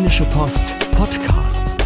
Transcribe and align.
Rheinische 0.00 0.24
Post 0.30 0.74
Podcasts. 0.92 1.76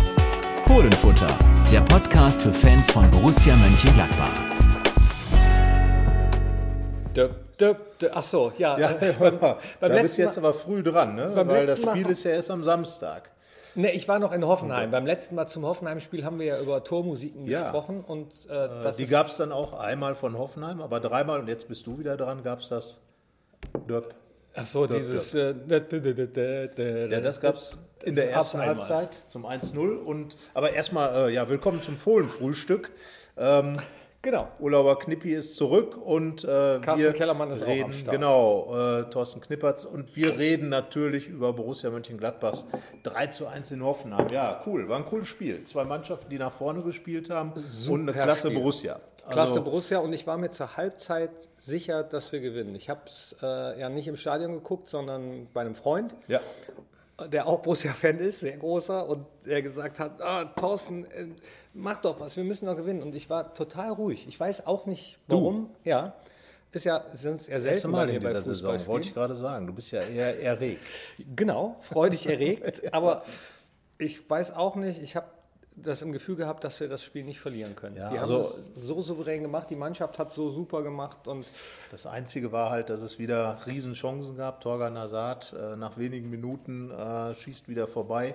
Fohlenfutter, 0.68 1.36
der 1.72 1.80
Podcast 1.80 2.42
für 2.42 2.52
Fans 2.52 2.88
von 2.88 3.10
Borussia 3.10 3.56
Mönchengladbach. 3.56 4.30
Döp, 7.12 7.58
döp, 7.58 7.98
döp. 7.98 8.12
Ach 8.14 8.22
so, 8.22 8.52
ja. 8.56 8.78
Ja, 8.78 8.90
äh, 9.00 9.14
beim, 9.18 9.40
beim 9.40 9.56
da 9.80 9.88
bist 10.00 10.16
du 10.16 10.22
jetzt 10.22 10.38
aber 10.38 10.54
früh 10.54 10.84
dran, 10.84 11.16
ne? 11.16 11.32
weil 11.34 11.66
das 11.66 11.80
letzten 11.80 11.86
Mal- 11.86 11.96
Spiel 11.96 12.06
ist 12.12 12.22
ja 12.22 12.30
erst 12.30 12.52
am 12.52 12.62
Samstag. 12.62 13.32
Nee, 13.74 13.90
ich 13.90 14.06
war 14.06 14.20
noch 14.20 14.30
in 14.32 14.46
Hoffenheim. 14.46 14.92
Beim 14.92 15.06
letzten 15.06 15.34
Mal 15.34 15.48
zum 15.48 15.66
Hoffenheim-Spiel 15.66 16.24
haben 16.24 16.38
wir 16.38 16.46
ja 16.46 16.60
über 16.60 16.84
Tormusiken 16.84 17.46
Ja. 17.46 17.62
gesprochen 17.62 18.04
und 18.06 18.30
äh, 18.48 18.68
das 18.84 18.96
Die 18.96 19.06
gab 19.06 19.26
es 19.26 19.38
dann 19.38 19.50
auch 19.50 19.72
einmal 19.72 20.14
von 20.14 20.38
Hoffenheim, 20.38 20.80
aber 20.80 21.00
dreimal, 21.00 21.40
und 21.40 21.48
jetzt 21.48 21.66
bist 21.66 21.84
du 21.88 21.98
wieder 21.98 22.16
dran, 22.16 22.44
gab 22.44 22.60
es 22.60 22.68
das 22.68 23.00
Döp. 23.88 24.14
ach 24.54 24.66
so, 24.66 24.86
dieses 24.86 25.34
äh, 25.34 25.52
Ja, 27.10 27.20
das 27.20 27.40
gab 27.40 27.56
es 27.56 27.76
in 28.04 28.14
der 28.14 28.30
ersten. 28.30 28.60
Halbzeit 28.60 29.14
zum 29.14 29.46
1-0. 29.46 29.96
Und 29.96 30.36
Aber 30.54 30.72
erstmal, 30.72 31.28
äh, 31.28 31.34
ja, 31.34 31.48
willkommen 31.48 31.82
zum 31.82 31.96
Fohlenfrühstück. 31.96 32.92
Ähm, 33.36 33.76
Genau. 34.24 34.48
Urlauber 34.58 34.98
Knippi 34.98 35.34
ist 35.34 35.54
zurück 35.54 35.98
und 36.02 36.44
äh, 36.44 36.78
Carsten 36.80 36.96
wir 36.96 37.12
Kellermann 37.12 37.50
ist 37.50 37.62
auch 37.62 37.66
reden, 37.66 37.84
am 37.84 37.92
Start. 37.92 38.16
genau, 38.16 38.74
äh, 38.74 39.10
Thorsten 39.10 39.42
Knippertz 39.42 39.84
und 39.84 40.16
wir 40.16 40.38
reden 40.38 40.70
natürlich 40.70 41.28
über 41.28 41.52
Borussia 41.52 41.90
Mönchengladbachs 41.90 42.64
3 43.02 43.26
zu 43.26 43.46
1 43.46 43.72
in 43.72 43.84
Hoffenheim. 43.84 44.28
Ja, 44.30 44.62
cool, 44.64 44.88
war 44.88 44.96
ein 44.96 45.04
cooles 45.04 45.28
Spiel. 45.28 45.62
Zwei 45.64 45.84
Mannschaften, 45.84 46.30
die 46.30 46.38
nach 46.38 46.52
vorne 46.52 46.82
gespielt 46.82 47.28
haben 47.28 47.52
und 47.86 48.00
eine 48.00 48.12
klasse 48.14 48.46
Spiel. 48.46 48.58
Borussia. 48.60 48.98
Klasse 49.28 49.40
Also, 49.50 49.62
Borussia 49.62 49.98
und 49.98 50.14
ich 50.14 50.26
war 50.26 50.38
mir 50.38 50.50
zur 50.50 50.74
Halbzeit 50.74 51.30
sicher, 51.58 52.02
dass 52.02 52.32
wir 52.32 52.40
gewinnen. 52.40 52.74
Ich 52.76 52.88
habe 52.88 53.02
es 53.06 53.36
äh, 53.42 53.78
ja 53.78 53.90
nicht 53.90 54.08
im 54.08 54.16
Stadion 54.16 54.54
geguckt, 54.54 54.88
sondern 54.88 55.48
bei 55.52 55.60
einem 55.60 55.74
Freund. 55.74 56.14
Ja, 56.28 56.40
der 57.30 57.46
auch 57.46 57.60
Borussia-Fan 57.60 58.18
ist, 58.18 58.40
sehr 58.40 58.56
großer, 58.56 59.08
und 59.08 59.26
der 59.46 59.62
gesagt 59.62 60.00
hat, 60.00 60.20
ah, 60.20 60.44
Thorsten, 60.44 61.04
äh, 61.06 61.28
mach 61.72 61.98
doch 61.98 62.18
was, 62.20 62.36
wir 62.36 62.44
müssen 62.44 62.66
doch 62.66 62.76
gewinnen. 62.76 63.02
Und 63.02 63.14
ich 63.14 63.30
war 63.30 63.54
total 63.54 63.90
ruhig. 63.90 64.26
Ich 64.28 64.38
weiß 64.38 64.66
auch 64.66 64.86
nicht, 64.86 65.18
warum. 65.28 65.70
Ja, 65.84 66.14
ist 66.72 66.84
ja 66.84 67.04
sonst 67.14 67.48
eher 67.48 67.58
das 67.58 67.66
erste 67.66 67.80
selten 67.80 67.90
Mal 67.92 68.08
in 68.10 68.22
bei 68.22 68.28
dieser 68.28 68.42
Saison, 68.42 68.86
wollte 68.86 69.08
ich 69.08 69.14
gerade 69.14 69.34
sagen. 69.34 69.66
Du 69.66 69.72
bist 69.72 69.92
ja 69.92 70.02
eher 70.02 70.42
erregt. 70.42 70.80
Genau, 71.36 71.76
freudig 71.80 72.26
erregt. 72.26 72.82
aber 72.92 73.22
ich 73.98 74.28
weiß 74.28 74.52
auch 74.52 74.74
nicht, 74.74 75.00
ich 75.00 75.14
habe 75.14 75.26
das 75.76 76.02
im 76.02 76.12
Gefühl 76.12 76.36
gehabt, 76.36 76.62
dass 76.62 76.78
wir 76.80 76.88
das 76.88 77.02
Spiel 77.02 77.24
nicht 77.24 77.40
verlieren 77.40 77.74
können. 77.74 77.96
Ja, 77.96 78.10
die 78.10 78.18
also- 78.18 78.34
haben 78.34 78.40
es 78.42 78.70
so 78.74 79.02
souverän 79.02 79.42
gemacht, 79.42 79.68
die 79.70 79.76
Mannschaft 79.76 80.18
hat 80.18 80.32
so 80.32 80.50
super 80.50 80.82
gemacht 80.82 81.26
und 81.26 81.44
Das 81.90 82.06
Einzige 82.06 82.52
war 82.52 82.70
halt, 82.70 82.90
dass 82.90 83.00
es 83.00 83.18
wieder 83.18 83.56
Riesenchancen 83.66 84.36
gab. 84.36 84.60
Torgan 84.60 84.96
Hazard 84.98 85.52
äh, 85.52 85.76
nach 85.76 85.96
wenigen 85.96 86.30
Minuten 86.30 86.90
äh, 86.90 87.34
schießt 87.34 87.68
wieder 87.68 87.86
vorbei, 87.86 88.34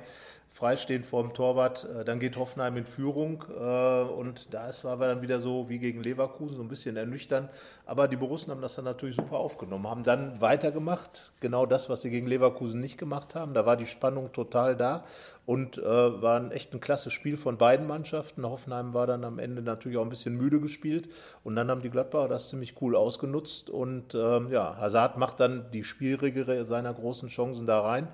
freistehend 0.49 1.05
vorm 1.05 1.33
Torwart. 1.33 1.87
Äh, 1.95 2.03
dann 2.03 2.19
geht 2.19 2.35
Hoffenheim 2.37 2.75
in 2.77 2.85
Führung 2.85 3.45
äh, 3.49 4.01
und 4.01 4.53
da 4.53 4.69
war 4.83 4.97
dann 4.97 5.21
wieder 5.21 5.39
so 5.39 5.69
wie 5.69 5.79
gegen 5.79 6.03
Leverkusen, 6.03 6.57
so 6.57 6.63
ein 6.63 6.67
bisschen 6.67 6.97
ernüchternd. 6.97 7.49
Aber 7.85 8.07
die 8.07 8.17
Borussen 8.17 8.51
haben 8.51 8.61
das 8.61 8.75
dann 8.75 8.85
natürlich 8.85 9.15
super 9.15 9.37
aufgenommen, 9.37 9.87
haben 9.87 10.03
dann 10.03 10.41
weitergemacht. 10.41 11.31
Genau 11.39 11.65
das, 11.65 11.89
was 11.89 12.01
sie 12.01 12.09
gegen 12.09 12.27
Leverkusen 12.27 12.81
nicht 12.81 12.97
gemacht 12.97 13.35
haben. 13.35 13.53
Da 13.53 13.65
war 13.65 13.77
die 13.77 13.85
Spannung 13.85 14.31
total 14.31 14.75
da 14.75 15.05
und 15.45 15.77
äh, 15.77 15.83
war 15.83 16.51
echt 16.51 16.73
ein 16.73 16.79
klasse 16.79 17.09
Spiel 17.09 17.37
von 17.37 17.57
beiden 17.57 17.87
Mannschaften. 17.87 18.45
Hoffenheim 18.45 18.93
war 18.93 19.07
dann 19.07 19.23
am 19.23 19.39
Ende 19.39 19.61
natürlich 19.61 19.97
auch 19.97 20.03
ein 20.03 20.09
bisschen 20.09 20.35
müde 20.35 20.59
gespielt 20.59 21.09
und 21.43 21.55
dann 21.55 21.69
haben 21.69 21.81
die 21.81 21.89
Gladbacher 21.89 22.27
das 22.27 22.49
ziemlich 22.49 22.75
cool 22.81 22.95
ausgenutzt 22.95 23.69
und 23.69 24.15
ähm, 24.15 24.51
ja, 24.51 24.77
Hazard 24.77 25.17
macht 25.17 25.39
dann 25.39 25.69
die 25.71 25.83
schwierigere 25.83 26.65
seiner 26.65 26.93
großen 26.93 27.29
Chancen 27.29 27.65
da 27.65 27.81
rein. 27.81 28.07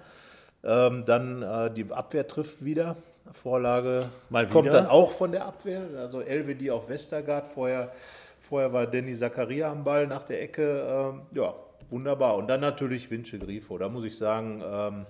Ähm, 0.65 1.03
dann 1.05 1.41
äh, 1.43 1.71
die 1.71 1.91
Abwehr 1.91 2.27
trifft 2.27 2.65
wieder. 2.65 2.95
Vorlage 3.31 4.09
Mal 4.29 4.47
kommt 4.47 4.65
wieder. 4.67 4.81
dann 4.81 4.87
auch 4.87 5.11
von 5.11 5.31
der 5.31 5.45
Abwehr. 5.45 5.81
Also 5.97 6.21
Elvedi 6.21 6.71
auf 6.71 6.89
Westergaard. 6.89 7.47
Vorher, 7.47 7.91
vorher 8.39 8.73
war 8.73 8.87
Danny 8.87 9.13
Zakaria 9.13 9.71
am 9.71 9.83
Ball 9.83 10.07
nach 10.07 10.23
der 10.23 10.41
Ecke. 10.41 10.85
Ähm, 10.87 11.21
ja, 11.31 11.53
wunderbar. 11.89 12.35
Und 12.35 12.47
dann 12.47 12.61
natürlich 12.61 13.09
Vince 13.09 13.39
Grifo. 13.39 13.77
Da 13.77 13.89
muss 13.89 14.03
ich 14.03 14.17
sagen, 14.17 14.63
ähm, 14.65 15.05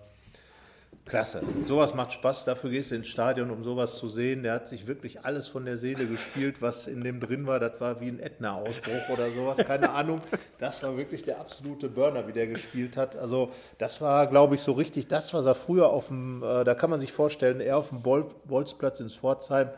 Klasse. 1.06 1.44
Sowas 1.62 1.94
macht 1.94 2.14
Spaß. 2.14 2.46
Dafür 2.46 2.72
gehst 2.72 2.90
du 2.90 2.96
ins 2.96 3.08
Stadion, 3.08 3.52
um 3.52 3.64
sowas 3.64 4.00
zu 4.00 4.08
sehen. 4.08 4.42
Der 4.42 4.54
hat 4.54 4.68
sich 4.68 4.88
wirklich 4.88 5.24
alles 5.24 5.48
von 5.48 5.64
der 5.64 5.78
Seele 5.78 6.08
gespielt, 6.08 6.64
was 6.64 6.88
in 6.88 7.04
dem 7.04 7.20
drin 7.20 7.46
war. 7.46 7.60
Das 7.60 7.80
war 7.80 8.02
wie 8.02 8.08
ein 8.08 8.20
Ätna-Ausbruch 8.20 9.10
oder 9.14 9.30
sowas. 9.30 9.60
Keine 9.60 9.92
Ahnung. 9.92 10.20
Das 10.58 10.82
war 10.82 10.98
wirklich 10.98 11.22
der 11.24 11.40
absolute 11.40 11.90
Burner, 11.90 12.28
wie 12.28 12.32
der 12.32 12.48
gespielt 12.48 12.98
hat. 12.98 13.16
Also, 13.16 13.52
das 13.78 14.02
war, 14.02 14.26
glaube 14.26 14.56
ich, 14.56 14.62
so 14.62 14.72
richtig 14.72 15.08
das, 15.08 15.32
was 15.32 15.46
er 15.46 15.54
früher 15.54 15.90
auf 15.90 16.08
dem, 16.08 16.42
äh, 16.42 16.64
da 16.64 16.74
kann 16.74 16.90
man 16.90 17.00
sich 17.00 17.14
vorstellen, 17.14 17.60
er 17.60 17.78
auf 17.78 17.90
dem 17.90 18.02
Bol 18.02 18.26
Bolzplatz 18.46 19.00
in 19.00 19.10
Pforzheim 19.12 19.70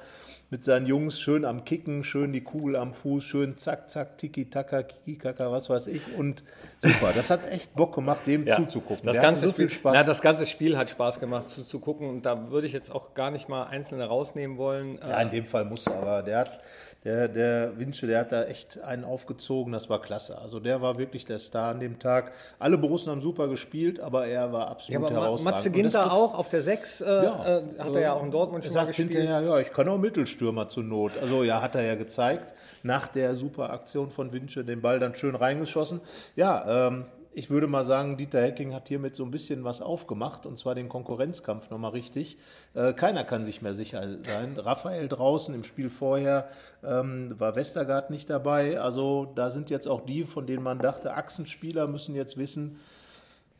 mit 0.50 0.64
seinen 0.64 0.86
Jungs 0.86 1.20
schön 1.20 1.44
am 1.44 1.66
Kicken, 1.66 2.04
schön 2.04 2.32
die 2.32 2.42
Kugel 2.42 2.78
am 2.78 2.94
Fuß, 2.94 3.24
schön 3.24 3.58
zack, 3.58 3.90
zack, 3.90 4.18
tiki-taka, 4.18 4.84
kiki-kaka, 4.84 5.52
was 5.52 5.70
weiß 5.70 5.88
ich. 5.88 6.16
Und 6.16 6.44
super. 6.78 7.12
Das 7.14 7.30
hat 7.30 7.46
echt 7.52 7.76
Bock 7.76 7.96
gemacht, 7.96 8.22
dem 8.28 8.48
zuzugucken. 8.48 9.06
Das 9.06 9.14
Der 9.14 9.22
ganze, 9.22 9.48
so 9.48 9.54
viel 9.54 9.68
Spiel, 9.70 9.80
Spaß. 9.80 9.94
Na, 9.94 10.04
das 10.04 10.22
ganze 10.22 10.46
Spiel 10.46 10.78
hat 10.78 10.90
Spaß 10.90 11.20
gemacht 11.20 11.50
zuzugucken 11.50 12.08
und 12.08 12.26
da 12.26 12.50
würde 12.50 12.66
ich 12.66 12.74
jetzt 12.74 12.92
auch 12.92 13.14
gar 13.14 13.30
nicht 13.30 13.50
mal 13.50 13.66
einzelne 13.66 14.06
rausnehmen 14.06 14.58
wollen. 14.58 15.00
Ja, 15.06 15.22
in 15.22 15.32
dem 15.32 15.46
Fall 15.46 15.66
musste, 15.66 15.94
aber 15.94 16.24
der 16.24 16.40
hat, 16.40 16.60
der, 17.08 17.28
der 17.30 17.80
Winsche, 17.80 18.06
der 18.06 18.20
hat 18.20 18.34
da 18.34 18.44
echt 18.44 18.82
einen 18.82 19.06
aufgezogen, 19.06 19.72
das 19.72 19.90
war 19.90 20.02
klasse. 20.02 20.38
Also 20.42 20.60
der 20.60 20.82
war 20.82 20.98
wirklich 20.98 21.24
der 21.24 21.40
Star 21.40 21.72
an 21.72 21.80
dem 21.80 22.00
Tag. 22.00 22.34
Alle 22.60 22.78
Borussen 22.78 23.12
haben 23.12 23.22
super 23.22 23.48
gespielt, 23.48 24.02
aber 24.02 24.28
er 24.28 24.52
war 24.52 24.66
Ja, 24.66 24.68
absolut 24.72 25.06
aber 25.06 25.16
Ma- 25.16 25.22
herausragend. 25.22 25.56
Matze 25.58 25.72
Ginter 25.72 26.12
auch 26.12 26.34
auf 26.38 26.50
der 26.50 26.62
6 26.62 27.00
äh, 27.02 27.06
äh, 27.06 27.62
hat 27.80 27.96
er 27.96 28.02
ja 28.02 28.14
auch 28.14 28.24
in 28.24 28.32
Dortmund 28.32 28.66
schon 28.66 28.74
mal 28.74 28.80
sagt 28.82 28.88
gespielt. 28.90 29.14
hinterher, 29.14 29.42
ja, 29.42 29.58
ich 29.60 29.72
kann 29.72 29.88
auch 29.88 29.98
Mittelstürmer 29.98 30.68
zur 30.68 30.84
Not. 30.84 31.14
Also 31.22 31.44
ja, 31.44 31.62
hat 31.62 31.76
er 31.76 31.84
ja 31.84 31.96
gezeigt. 31.96 32.54
Nach 32.84 33.08
der 33.08 33.34
super 33.36 33.70
Aktion 33.72 34.10
von 34.10 34.34
Winsche 34.34 34.66
den 34.66 34.82
Ball 34.82 35.00
dann 35.00 35.16
schön 35.16 35.36
reingeschossen. 35.36 36.02
Ja, 36.36 36.88
ähm, 36.88 37.06
ich 37.38 37.52
würde 37.52 37.68
mal 37.68 37.84
sagen, 37.84 38.18
Dieter 38.18 38.42
Hecking 38.42 38.74
hat 38.74 38.88
hiermit 38.88 39.16
so 39.16 39.24
ein 39.24 39.30
bisschen 39.30 39.64
was 39.64 39.80
aufgemacht 39.82 40.48
und 40.48 40.58
zwar 40.58 40.74
den 40.74 40.90
Konkurrenzkampf 40.90 41.70
nochmal 41.70 41.92
richtig. 41.92 42.40
Äh, 42.74 42.94
keiner 42.94 43.24
kann 43.24 43.44
sich 43.44 43.62
mehr 43.62 43.76
sicher 43.76 44.02
sein. 44.24 44.58
Raphael 44.58 45.08
draußen 45.08 45.54
im 45.54 45.64
Spiel 45.64 45.92
vorher 45.92 46.48
ähm, 46.84 47.36
war 47.38 47.56
Westergaard 47.56 48.10
nicht 48.10 48.32
dabei. 48.32 48.80
Also 48.80 49.32
da 49.36 49.52
sind 49.52 49.70
jetzt 49.70 49.88
auch 49.88 50.02
die, 50.02 50.24
von 50.24 50.48
denen 50.48 50.64
man 50.64 50.80
dachte, 50.80 51.14
Achsenspieler 51.14 51.86
müssen 51.86 52.16
jetzt 52.16 52.38
wissen, 52.38 52.80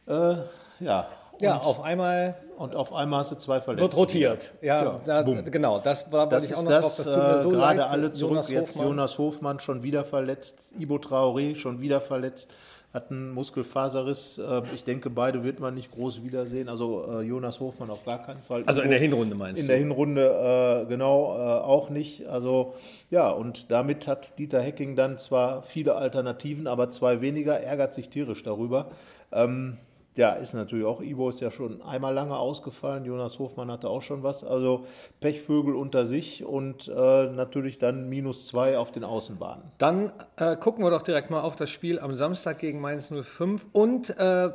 äh, 0.08 0.36
ja. 0.80 1.06
Ja, 1.40 1.58
und, 1.58 1.66
auf 1.68 1.84
einmal 1.84 2.36
und 2.58 2.76
auf 2.76 2.92
einmal 2.94 3.20
hast 3.20 3.32
du 3.32 3.36
zwei 3.36 3.62
Verletzte. 3.62 3.84
wird 3.84 3.96
rotiert. 3.96 4.54
Ja, 4.62 5.00
Ja, 5.06 5.22
da, 5.22 5.22
genau, 5.22 5.78
das 5.80 6.12
war 6.12 6.28
Das 6.28 6.46
ich 6.46 6.56
auch 6.56 6.64
noch 6.64 6.72
das, 6.72 6.98
drauf. 6.98 7.16
äh, 7.16 7.44
so 7.44 7.50
gerade 7.50 7.86
alle 7.86 8.12
zurück. 8.12 8.32
Jonas 8.32 8.50
jetzt 8.50 8.70
Hofmann. 8.72 8.88
Jonas 8.88 9.18
Hofmann 9.20 9.60
schon 9.60 9.84
wieder 9.84 10.04
verletzt, 10.04 10.62
Ibo 10.80 10.96
Traoré 10.96 11.56
schon 11.56 11.80
wieder 11.80 12.02
verletzt, 12.02 12.56
hat 12.98 13.12
einen 13.12 13.32
Muskelfaserriss. 13.32 14.38
Äh, 14.38 14.62
ich 14.74 14.84
denke, 14.84 15.10
beide 15.10 15.44
wird 15.44 15.60
man 15.60 15.74
nicht 15.74 15.92
groß 15.92 16.24
wiedersehen. 16.24 16.68
Also 16.68 17.06
äh, 17.08 17.22
Jonas 17.22 17.60
Hofmann 17.60 17.90
auf 17.90 18.04
gar 18.04 18.22
keinen 18.22 18.42
Fall. 18.42 18.64
Also 18.66 18.82
in 18.82 18.90
der 18.90 19.00
Hinrunde 19.00 19.36
meinst 19.36 19.62
in 19.62 19.68
du? 19.68 19.72
der 19.72 19.80
Hinrunde 19.80 20.84
äh, 20.84 20.90
genau 20.90 21.28
auch 21.28 21.90
nicht. 21.90 22.28
Also 22.28 22.76
ja, 23.10 23.30
und 23.30 23.72
damit 23.72 24.08
hat 24.08 24.38
Dieter 24.40 24.62
Hecking 24.62 24.96
dann 24.96 25.18
zwar 25.18 25.62
viele 25.64 25.96
Alternativen, 25.96 26.68
aber 26.68 26.90
zwei 26.90 27.22
weniger, 27.22 27.60
ärgert 27.60 27.94
sich 27.94 28.10
tierisch 28.10 28.44
darüber. 28.44 28.90
Ähm, 29.32 29.78
ja, 30.18 30.34
ist 30.34 30.54
natürlich 30.54 30.86
auch, 30.86 31.02
Ibo 31.02 31.30
ist 31.30 31.40
ja 31.42 31.52
schon 31.52 31.82
einmal 31.82 32.14
lange 32.14 32.38
ausgefallen, 32.38 33.06
Jonas 33.06 33.40
Hofmann 33.40 33.72
hatte 33.72 33.90
auch 33.90 34.02
schon 34.02 34.24
was, 34.24 34.44
also 34.44 34.86
Pechvögel 35.20 35.76
unter 35.76 36.06
sich 36.06 36.44
und 36.44 36.88
äh, 36.88 37.28
natürlich 37.28 37.78
dann 37.78 38.10
minus 38.10 38.48
zwei 38.48 38.78
auf 38.78 38.92
den 38.92 39.04
Außenbahnen. 39.04 39.64
Dann 39.78 40.12
äh, 40.38 40.56
gucken 40.56 40.84
wir 40.84 40.92
doch 40.92 41.02
direkt 41.02 41.30
mal 41.30 41.42
auf 41.42 41.56
das 41.56 41.70
Spiel 41.70 42.00
am 42.00 42.14
Samstag 42.16 42.60
gegen 42.60 42.82
Mainz 42.82 43.12
05 43.12 43.68
und 43.72 44.18
äh, 44.18 44.50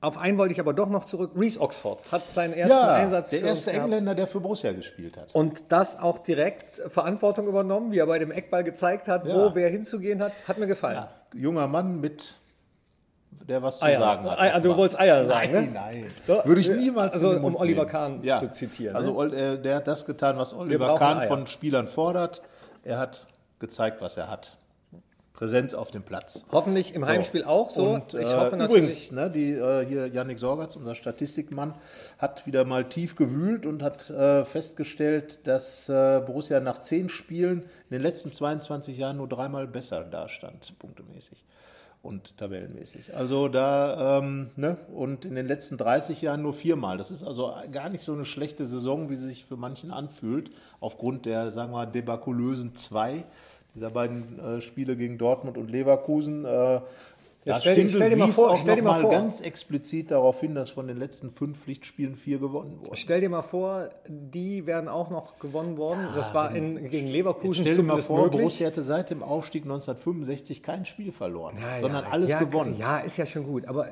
auf 0.00 0.18
einen 0.18 0.38
wollte 0.38 0.52
ich 0.52 0.60
aber 0.60 0.72
doch 0.74 0.88
noch 0.88 1.04
zurück. 1.04 1.32
Reese 1.36 1.60
Oxford 1.60 2.00
hat 2.10 2.22
seinen 2.32 2.54
ersten 2.54 2.74
Einsatz 2.76 3.30
der 3.30 3.42
erste. 3.42 3.72
Engländer, 3.72 4.14
der 4.14 4.26
für 4.26 4.40
Borussia 4.40 4.72
gespielt 4.72 5.16
hat. 5.16 5.34
Und 5.34 5.64
das 5.68 5.98
auch 5.98 6.18
direkt 6.18 6.80
Verantwortung 6.88 7.46
übernommen, 7.46 7.92
wie 7.92 7.98
er 7.98 8.06
bei 8.06 8.18
dem 8.18 8.30
Eckball 8.30 8.64
gezeigt 8.64 9.08
hat, 9.08 9.26
Ja. 9.26 9.34
wo 9.34 9.54
wer 9.54 9.68
hinzugehen 9.68 10.22
hat, 10.22 10.32
hat 10.46 10.58
mir 10.58 10.66
gefallen. 10.66 11.04
Junger 11.34 11.66
Mann 11.66 12.00
mit, 12.00 12.38
der 13.30 13.62
was 13.62 13.78
zu 13.78 13.84
Eier. 13.84 13.98
sagen 13.98 14.30
hat. 14.30 14.38
Eier, 14.40 14.60
du 14.60 14.76
wolltest 14.76 15.00
Eier 15.00 15.24
sagen, 15.24 15.52
nein, 15.52 15.64
ne? 15.66 15.70
Nein, 15.72 16.06
So, 16.26 16.40
Würde 16.44 16.60
ich 16.60 16.70
niemals 16.70 17.14
also 17.14 17.30
um 17.30 17.56
Oliver. 17.56 17.86
Kahn 17.86 18.22
ja. 18.22 18.38
zu 18.38 18.50
zitieren, 18.50 18.94
Also 18.96 19.22
ne? 19.24 19.34
Äh, 19.54 19.62
der 19.62 19.76
hat 19.76 19.86
das 19.86 20.04
getan, 20.04 20.36
was 20.36 20.54
Oliver 20.54 20.96
Kahn 20.96 21.18
Eier. 21.20 21.28
von 21.28 21.46
Spielern 21.46 21.88
fordert. 21.88 22.42
Er 22.84 22.98
hat 22.98 23.26
gezeigt, 23.58 24.00
was 24.00 24.16
er 24.16 24.28
hat. 24.30 24.56
Präsenz 25.38 25.72
auf 25.72 25.92
dem 25.92 26.02
Platz. 26.02 26.46
Hoffentlich 26.50 26.96
im 26.96 27.06
Heimspiel 27.06 27.44
auch 27.44 27.70
so. 27.70 27.90
Und 27.90 28.12
ich 28.12 28.26
äh, 28.26 28.34
hoffe 28.34 28.56
natürlich. 28.56 28.82
übrigens, 28.82 29.12
ne, 29.12 29.30
die, 29.30 29.52
äh, 29.52 29.86
hier 29.86 30.08
Yannick 30.08 30.40
Sorgatz, 30.40 30.74
unser 30.74 30.96
Statistikmann, 30.96 31.74
hat 32.18 32.44
wieder 32.44 32.64
mal 32.64 32.88
tief 32.88 33.14
gewühlt 33.14 33.64
und 33.64 33.80
hat 33.84 34.10
äh, 34.10 34.44
festgestellt, 34.44 35.46
dass 35.46 35.88
äh, 35.88 36.20
Borussia 36.26 36.58
nach 36.58 36.78
zehn 36.78 37.08
Spielen 37.08 37.60
in 37.62 37.68
den 37.92 38.02
letzten 38.02 38.32
22 38.32 38.98
Jahren 38.98 39.18
nur 39.18 39.28
dreimal 39.28 39.68
besser 39.68 40.02
dastand, 40.02 40.76
punktemäßig. 40.80 41.44
Und 42.02 42.36
tabellenmäßig. 42.36 43.14
Also 43.14 43.48
da, 43.48 44.18
ähm, 44.18 44.50
ne, 44.56 44.76
und 44.94 45.24
in 45.24 45.34
den 45.34 45.46
letzten 45.46 45.76
30 45.76 46.22
Jahren 46.22 46.42
nur 46.42 46.54
viermal. 46.54 46.96
Das 46.96 47.10
ist 47.10 47.24
also 47.24 47.52
gar 47.72 47.88
nicht 47.88 48.02
so 48.02 48.12
eine 48.12 48.24
schlechte 48.24 48.66
Saison, 48.66 49.10
wie 49.10 49.16
sie 49.16 49.28
sich 49.28 49.44
für 49.44 49.56
manchen 49.56 49.90
anfühlt, 49.90 50.50
aufgrund 50.80 51.26
der, 51.26 51.50
sagen 51.50 51.72
wir 51.72 51.86
debakulösen 51.86 52.74
zwei 52.74 53.24
dieser 53.74 53.90
beiden 53.90 54.38
äh, 54.40 54.60
Spiele 54.60 54.96
gegen 54.96 55.18
Dortmund 55.18 55.56
und 55.56 55.70
Leverkusen. 55.70 56.44
Äh, 56.44 56.80
ja, 57.48 57.60
stell, 57.60 57.74
Stindl 57.74 57.94
stell 57.94 58.10
dir 58.10 58.16
mal 58.16 58.32
vor, 58.32 58.50
auch 58.50 58.56
stell 58.56 58.76
dir 58.76 58.82
mal 58.82 59.00
vor. 59.00 59.10
ganz 59.10 59.40
explizit 59.40 60.10
darauf 60.10 60.40
hin, 60.40 60.54
dass 60.54 60.70
von 60.70 60.86
den 60.86 60.98
letzten 60.98 61.30
fünf 61.30 61.58
Pflichtspielen 61.58 62.14
vier 62.14 62.38
gewonnen 62.38 62.78
wurden. 62.80 62.94
Stell 62.96 63.20
dir 63.20 63.30
mal 63.30 63.42
vor, 63.42 63.88
die 64.06 64.66
wären 64.66 64.88
auch 64.88 65.10
noch 65.10 65.38
gewonnen 65.38 65.76
worden. 65.76 66.06
Ja, 66.10 66.16
das 66.16 66.34
war 66.34 66.54
in, 66.54 66.88
gegen 66.90 67.08
Leverkusen 67.08 67.64
Stell 67.64 67.76
dir 67.76 67.82
mal 67.82 68.02
vor, 68.02 68.24
möglich. 68.24 68.40
Borussia 68.42 68.66
hätte 68.66 68.82
seit 68.82 69.10
dem 69.10 69.22
Aufstieg 69.22 69.62
1965 69.62 70.62
kein 70.62 70.84
Spiel 70.84 71.10
verloren, 71.10 71.56
ja, 71.60 71.78
sondern 71.80 72.04
alles 72.04 72.38
gewonnen. 72.38 72.76
Ja, 72.78 72.98
ist 72.98 73.16
ja 73.16 73.26
schon 73.26 73.44
gut. 73.44 73.66
Aber 73.66 73.88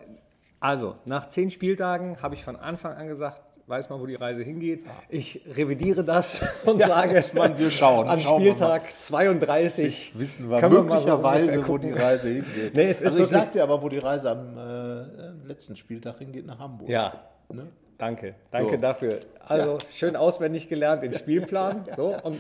also, 0.61 0.97
nach 1.05 1.29
zehn 1.29 1.51
Spieltagen 1.51 2.21
habe 2.23 2.35
ich 2.35 2.45
von 2.45 2.57
Anfang 2.57 2.95
an 2.95 3.07
gesagt, 3.07 3.43
weiß 3.67 3.91
man, 3.91 4.01
wo 4.01 4.07
die 4.07 4.15
Reise 4.15 4.43
hingeht. 4.43 4.85
Ich 5.09 5.43
revidiere 5.55 6.05
das 6.05 6.41
und 6.67 6.81
ja, 6.81 6.87
sage, 6.87 7.23
man, 7.35 7.59
wir 7.59 7.71
schauen, 7.71 8.09
an 8.09 8.21
schauen 8.21 8.41
Spieltag 8.41 8.83
32 9.01 10.13
wissen 10.17 10.51
wir 10.51 10.69
möglicherweise, 10.69 11.53
wir 11.53 11.69
wo 11.69 11.79
die 11.79 11.91
Reise 11.91 12.29
hingeht. 12.29 12.75
Nee, 12.75 12.89
also 12.89 13.23
ich 13.23 13.29
sage 13.29 13.51
dir 13.53 13.63
aber, 13.65 13.83
wo 13.83 13.89
die 13.89 13.99
Reise 13.99 14.31
am 14.31 14.57
äh, 14.57 15.47
letzten 15.47 15.77
Spieltag 15.77 16.19
hingeht, 16.19 16.47
nach 16.47 16.59
Hamburg. 16.59 16.89
Ja, 16.89 17.13
ne? 17.49 17.67
danke, 17.99 18.35
danke 18.51 18.73
so. 18.73 18.77
dafür. 18.77 19.19
Also 19.45 19.73
ja. 19.73 19.79
schön 19.91 20.17
auswendig 20.17 20.69
gelernt, 20.69 21.03
den 21.03 21.13
Spielplan. 21.13 21.87
So, 21.97 22.15
und, 22.23 22.39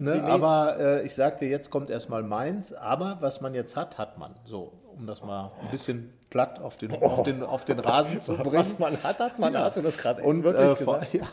ne, 0.00 0.22
aber 0.24 0.76
äh, 0.78 1.06
ich 1.06 1.14
sagte, 1.14 1.46
jetzt 1.46 1.70
kommt 1.70 1.90
erstmal 1.90 2.22
Mainz, 2.22 2.72
aber 2.72 3.18
was 3.20 3.40
man 3.40 3.54
jetzt 3.54 3.76
hat, 3.76 3.98
hat 3.98 4.18
man. 4.18 4.34
So, 4.44 4.72
um 5.00 5.06
das 5.06 5.22
mal 5.22 5.50
ein 5.62 5.70
bisschen 5.70 6.12
platt 6.30 6.60
auf 6.60 6.76
den, 6.76 6.92
oh. 6.92 7.04
auf 7.04 7.22
den, 7.24 7.42
auf 7.42 7.64
den 7.64 7.80
Rasen 7.80 8.20
zu 8.20 8.34
bringen. 8.36 8.54
Was 8.54 8.78
man 8.78 9.02
hat, 9.02 9.18
hat 9.18 9.38
man. 9.38 9.52
Ja. 9.52 9.64
Hast 9.64 9.76
du 9.76 9.82
das 9.82 9.98
gerade 9.98 10.22
und, 10.22 10.44
wirklich 10.44 10.80
äh, 10.80 10.84
vor, 10.84 11.00
ja. 11.12 11.26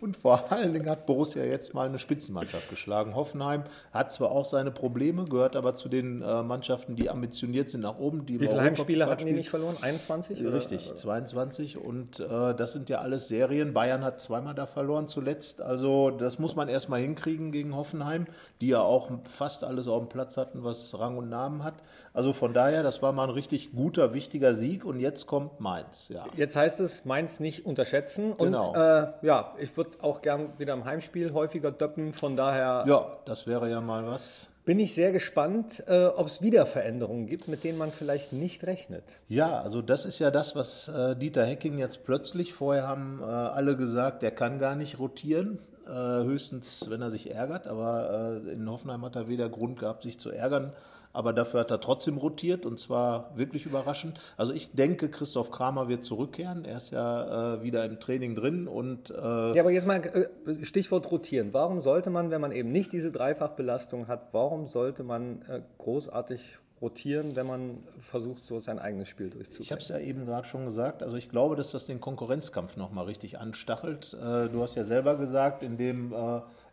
und 0.00 0.16
vor 0.18 0.52
allen 0.52 0.72
Dingen 0.74 0.88
hat 0.88 1.06
Borussia 1.06 1.42
jetzt 1.42 1.74
mal 1.74 1.88
eine 1.88 1.98
Spitzenmannschaft 1.98 2.68
geschlagen. 2.68 3.14
Hoffenheim 3.14 3.64
hat 3.92 4.12
zwar 4.12 4.30
auch 4.30 4.44
seine 4.44 4.70
Probleme, 4.70 5.24
gehört 5.24 5.56
aber 5.56 5.74
zu 5.74 5.88
den 5.88 6.22
äh, 6.22 6.42
Mannschaften, 6.42 6.94
die 6.94 7.08
ambitioniert 7.08 7.70
sind 7.70 7.80
nach 7.80 7.98
oben. 7.98 8.28
Wie 8.28 8.38
viele 8.38 8.60
Heimspiele 8.60 9.06
hatten 9.06 9.26
die 9.26 9.32
nicht 9.32 9.48
verloren? 9.48 9.76
21? 9.80 10.44
Richtig, 10.44 10.86
oder? 10.86 10.96
22. 10.96 11.78
Und 11.78 12.20
äh, 12.20 12.54
das 12.54 12.72
sind 12.72 12.90
ja 12.90 12.98
alles 12.98 13.28
Serien. 13.28 13.72
Bayern 13.72 14.04
hat 14.04 14.20
zweimal 14.20 14.54
da 14.54 14.66
verloren 14.66 15.08
zuletzt. 15.08 15.62
Also 15.62 16.10
das 16.10 16.38
muss 16.38 16.54
man 16.54 16.68
erstmal 16.68 17.00
hinkriegen 17.00 17.50
gegen 17.50 17.74
Hoffenheim, 17.74 18.26
die 18.60 18.68
ja 18.68 18.80
auch 18.80 19.10
fast 19.24 19.64
alles 19.64 19.88
auf 19.88 20.00
dem 20.00 20.08
Platz 20.08 20.36
hatten, 20.36 20.62
was 20.64 20.98
Rang 20.98 21.16
und 21.16 21.30
Namen 21.30 21.64
hat. 21.64 21.74
Also 22.12 22.32
von 22.40 22.54
daher, 22.54 22.82
das 22.82 23.02
war 23.02 23.12
mal 23.12 23.24
ein 23.24 23.30
richtig 23.30 23.72
guter, 23.72 24.14
wichtiger 24.14 24.54
Sieg 24.54 24.86
und 24.86 24.98
jetzt 24.98 25.26
kommt 25.26 25.60
Mainz. 25.60 26.08
Ja. 26.08 26.24
Jetzt 26.36 26.56
heißt 26.56 26.80
es, 26.80 27.04
Mainz 27.04 27.38
nicht 27.38 27.66
unterschätzen 27.66 28.34
genau. 28.38 28.70
und 28.70 28.76
äh, 28.76 29.12
ja, 29.20 29.52
ich 29.58 29.76
würde 29.76 29.90
auch 30.00 30.22
gern 30.22 30.54
wieder 30.56 30.72
im 30.72 30.86
Heimspiel 30.86 31.34
häufiger 31.34 31.70
döppen, 31.70 32.14
von 32.14 32.36
daher... 32.36 32.84
Ja, 32.88 33.18
das 33.26 33.46
wäre 33.46 33.68
ja 33.70 33.82
mal 33.82 34.06
was. 34.06 34.48
Bin 34.64 34.78
ich 34.78 34.94
sehr 34.94 35.12
gespannt, 35.12 35.84
äh, 35.86 36.06
ob 36.06 36.28
es 36.28 36.40
wieder 36.40 36.64
Veränderungen 36.64 37.26
gibt, 37.26 37.46
mit 37.46 37.62
denen 37.62 37.76
man 37.76 37.92
vielleicht 37.92 38.32
nicht 38.32 38.64
rechnet. 38.64 39.04
Ja, 39.28 39.60
also 39.60 39.82
das 39.82 40.06
ist 40.06 40.18
ja 40.18 40.30
das, 40.30 40.56
was 40.56 40.88
äh, 40.88 41.16
Dieter 41.16 41.44
Hecking 41.44 41.76
jetzt 41.76 42.04
plötzlich, 42.04 42.54
vorher 42.54 42.88
haben 42.88 43.20
äh, 43.20 43.26
alle 43.26 43.76
gesagt, 43.76 44.22
der 44.22 44.30
kann 44.30 44.58
gar 44.58 44.76
nicht 44.76 44.98
rotieren, 44.98 45.58
äh, 45.86 45.90
höchstens 45.92 46.86
wenn 46.88 47.02
er 47.02 47.10
sich 47.10 47.30
ärgert, 47.30 47.66
aber 47.66 48.40
äh, 48.46 48.52
in 48.52 48.70
Hoffenheim 48.70 49.04
hat 49.04 49.16
er 49.16 49.28
weder 49.28 49.50
Grund 49.50 49.78
gehabt, 49.78 50.04
sich 50.04 50.18
zu 50.18 50.30
ärgern, 50.30 50.72
aber 51.12 51.32
dafür 51.32 51.60
hat 51.60 51.70
er 51.70 51.80
trotzdem 51.80 52.16
rotiert 52.18 52.64
und 52.66 52.78
zwar 52.78 53.36
wirklich 53.36 53.66
überraschend. 53.66 54.20
Also 54.36 54.52
ich 54.52 54.72
denke, 54.72 55.08
Christoph 55.08 55.50
Kramer 55.50 55.88
wird 55.88 56.04
zurückkehren. 56.04 56.64
Er 56.64 56.76
ist 56.76 56.90
ja 56.90 57.54
äh, 57.54 57.62
wieder 57.62 57.84
im 57.84 58.00
Training 58.00 58.34
drin 58.34 58.68
und. 58.68 59.10
Äh 59.10 59.54
ja, 59.54 59.62
aber 59.62 59.70
jetzt 59.70 59.86
mal 59.86 60.00
äh, 60.00 60.64
Stichwort 60.64 61.10
rotieren. 61.10 61.52
Warum 61.52 61.80
sollte 61.82 62.10
man, 62.10 62.30
wenn 62.30 62.40
man 62.40 62.52
eben 62.52 62.70
nicht 62.70 62.92
diese 62.92 63.10
Dreifachbelastung 63.10 64.08
hat, 64.08 64.32
warum 64.32 64.66
sollte 64.66 65.02
man 65.02 65.42
äh, 65.42 65.60
großartig 65.78 66.58
rotieren, 66.80 67.36
wenn 67.36 67.46
man 67.46 67.78
versucht, 67.98 68.44
so 68.46 68.58
sein 68.58 68.78
eigenes 68.78 69.08
Spiel 69.08 69.28
durchzuführen. 69.28 69.62
Ich 69.62 69.72
habe 69.72 69.82
es 69.82 69.88
ja 69.88 69.98
eben 69.98 70.24
gerade 70.24 70.46
schon 70.46 70.64
gesagt. 70.64 71.02
Also 71.02 71.16
ich 71.16 71.28
glaube, 71.28 71.56
dass 71.56 71.72
das 71.72 71.84
den 71.86 72.00
Konkurrenzkampf 72.00 72.76
nochmal 72.76 73.04
richtig 73.04 73.38
anstachelt. 73.38 74.14
Äh, 74.14 74.48
du 74.48 74.62
hast 74.62 74.76
ja 74.76 74.84
selber 74.84 75.16
gesagt, 75.16 75.62
in 75.62 75.76
dem 75.76 76.14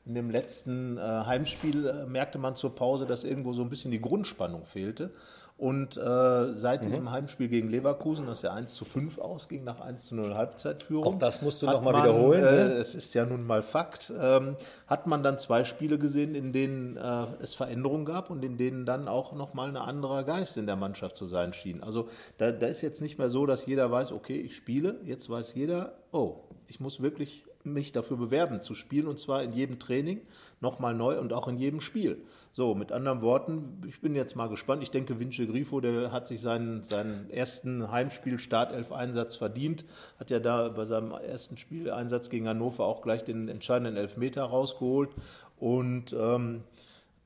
in 0.08 0.16
dem 0.16 0.30
letzten 0.30 0.98
äh, 0.98 1.02
Heimspiel 1.02 1.86
äh, 1.86 2.06
merkte 2.06 2.38
man 2.38 2.56
zur 2.56 2.74
Pause, 2.74 3.06
dass 3.06 3.26
irgendwo 3.26 3.52
so 3.54 3.62
ein 3.62 3.70
bisschen 3.70 3.92
die 3.92 4.02
Grundspannung 4.02 4.64
fehlte. 4.64 5.12
Und 5.58 5.98
äh, 5.98 6.54
seit 6.54 6.84
mhm. 6.84 6.90
diesem 6.90 7.12
Heimspiel 7.12 7.48
gegen 7.48 7.70
Leverkusen, 7.70 8.28
das 8.28 8.44
ja 8.44 8.54
1 8.54 8.76
zu 8.76 8.86
5 8.86 9.18
ausging, 9.18 9.64
nach 9.64 9.82
1 9.82 10.06
zu 10.06 10.16
0 10.16 10.36
Halbzeitführung. 10.36 11.16
Auch 11.16 11.18
das 11.18 11.42
musst 11.42 11.64
du 11.64 11.66
nochmal 11.66 11.96
wiederholen. 11.96 12.44
Äh, 12.44 12.52
ne? 12.52 12.74
Es 12.74 12.94
ist 12.94 13.16
ja 13.16 13.26
nun 13.26 13.44
mal 13.44 13.64
Fakt. 13.64 14.14
Ähm, 14.18 14.56
hat 14.86 15.08
man 15.08 15.24
dann 15.24 15.40
zwei 15.40 15.64
Spiele 15.64 15.98
gesehen, 15.98 16.36
in 16.36 16.54
denen 16.54 16.96
äh, 16.96 17.26
es 17.42 17.56
Veränderungen 17.56 18.06
gab 18.06 18.30
und 18.30 18.46
in 18.46 18.58
denen 18.58 18.86
dann 18.86 19.08
auch 19.08 19.34
nochmal 19.34 19.70
ein 19.70 19.78
anderer 19.78 20.24
Geist 20.24 20.58
in 20.58 20.68
der 20.68 20.76
Mannschaft 20.76 21.18
zu 21.18 21.26
sein 21.26 21.54
schien. 21.54 21.82
Also 21.82 22.08
da, 22.38 22.52
da 22.52 22.68
ist 22.68 22.82
jetzt 22.82 23.02
nicht 23.02 23.18
mehr 23.18 23.30
so, 23.30 23.48
dass 23.48 23.66
jeder 23.66 23.90
weiß, 23.90 24.12
okay, 24.12 24.40
ich 24.40 24.56
spiele. 24.56 24.98
Jetzt 25.06 25.28
weiß 25.28 25.56
jeder, 25.56 25.94
oh, 26.12 26.36
ich 26.68 26.80
muss 26.80 27.02
wirklich 27.02 27.47
mich 27.74 27.92
dafür 27.92 28.18
bewerben 28.18 28.62
zu 28.62 28.76
spielen 28.76 29.08
und 29.08 29.20
zwar 29.20 29.44
in 29.44 29.54
jedem 29.54 29.80
Training 29.80 30.22
nochmal 30.60 30.94
neu 30.94 31.20
und 31.20 31.34
auch 31.34 31.48
in 31.48 31.58
jedem 31.58 31.82
Spiel. 31.82 32.24
So, 32.54 32.74
mit 32.74 32.92
anderen 32.92 33.22
Worten, 33.22 33.82
ich 33.88 34.02
bin 34.02 34.16
jetzt 34.16 34.36
mal 34.36 34.50
gespannt. 34.50 34.82
Ich 34.82 34.92
denke, 34.92 35.20
Vince 35.20 35.46
Grifo, 35.46 35.80
der 35.80 36.12
hat 36.12 36.28
sich 36.28 36.42
seinen, 36.42 36.84
seinen 36.84 37.30
ersten 37.30 37.92
Heimspiel-Startelf-Einsatz 37.92 39.36
verdient, 39.36 39.86
hat 40.20 40.30
ja 40.30 40.40
da 40.40 40.70
bei 40.70 40.86
seinem 40.86 41.12
ersten 41.12 41.58
Spieleinsatz 41.58 42.30
gegen 42.30 42.48
Hannover 42.48 42.86
auch 42.86 43.02
gleich 43.02 43.24
den 43.24 43.48
entscheidenden 43.48 43.96
Elfmeter 43.96 44.44
rausgeholt 44.44 45.12
und 45.60 46.16
ähm, 46.20 46.64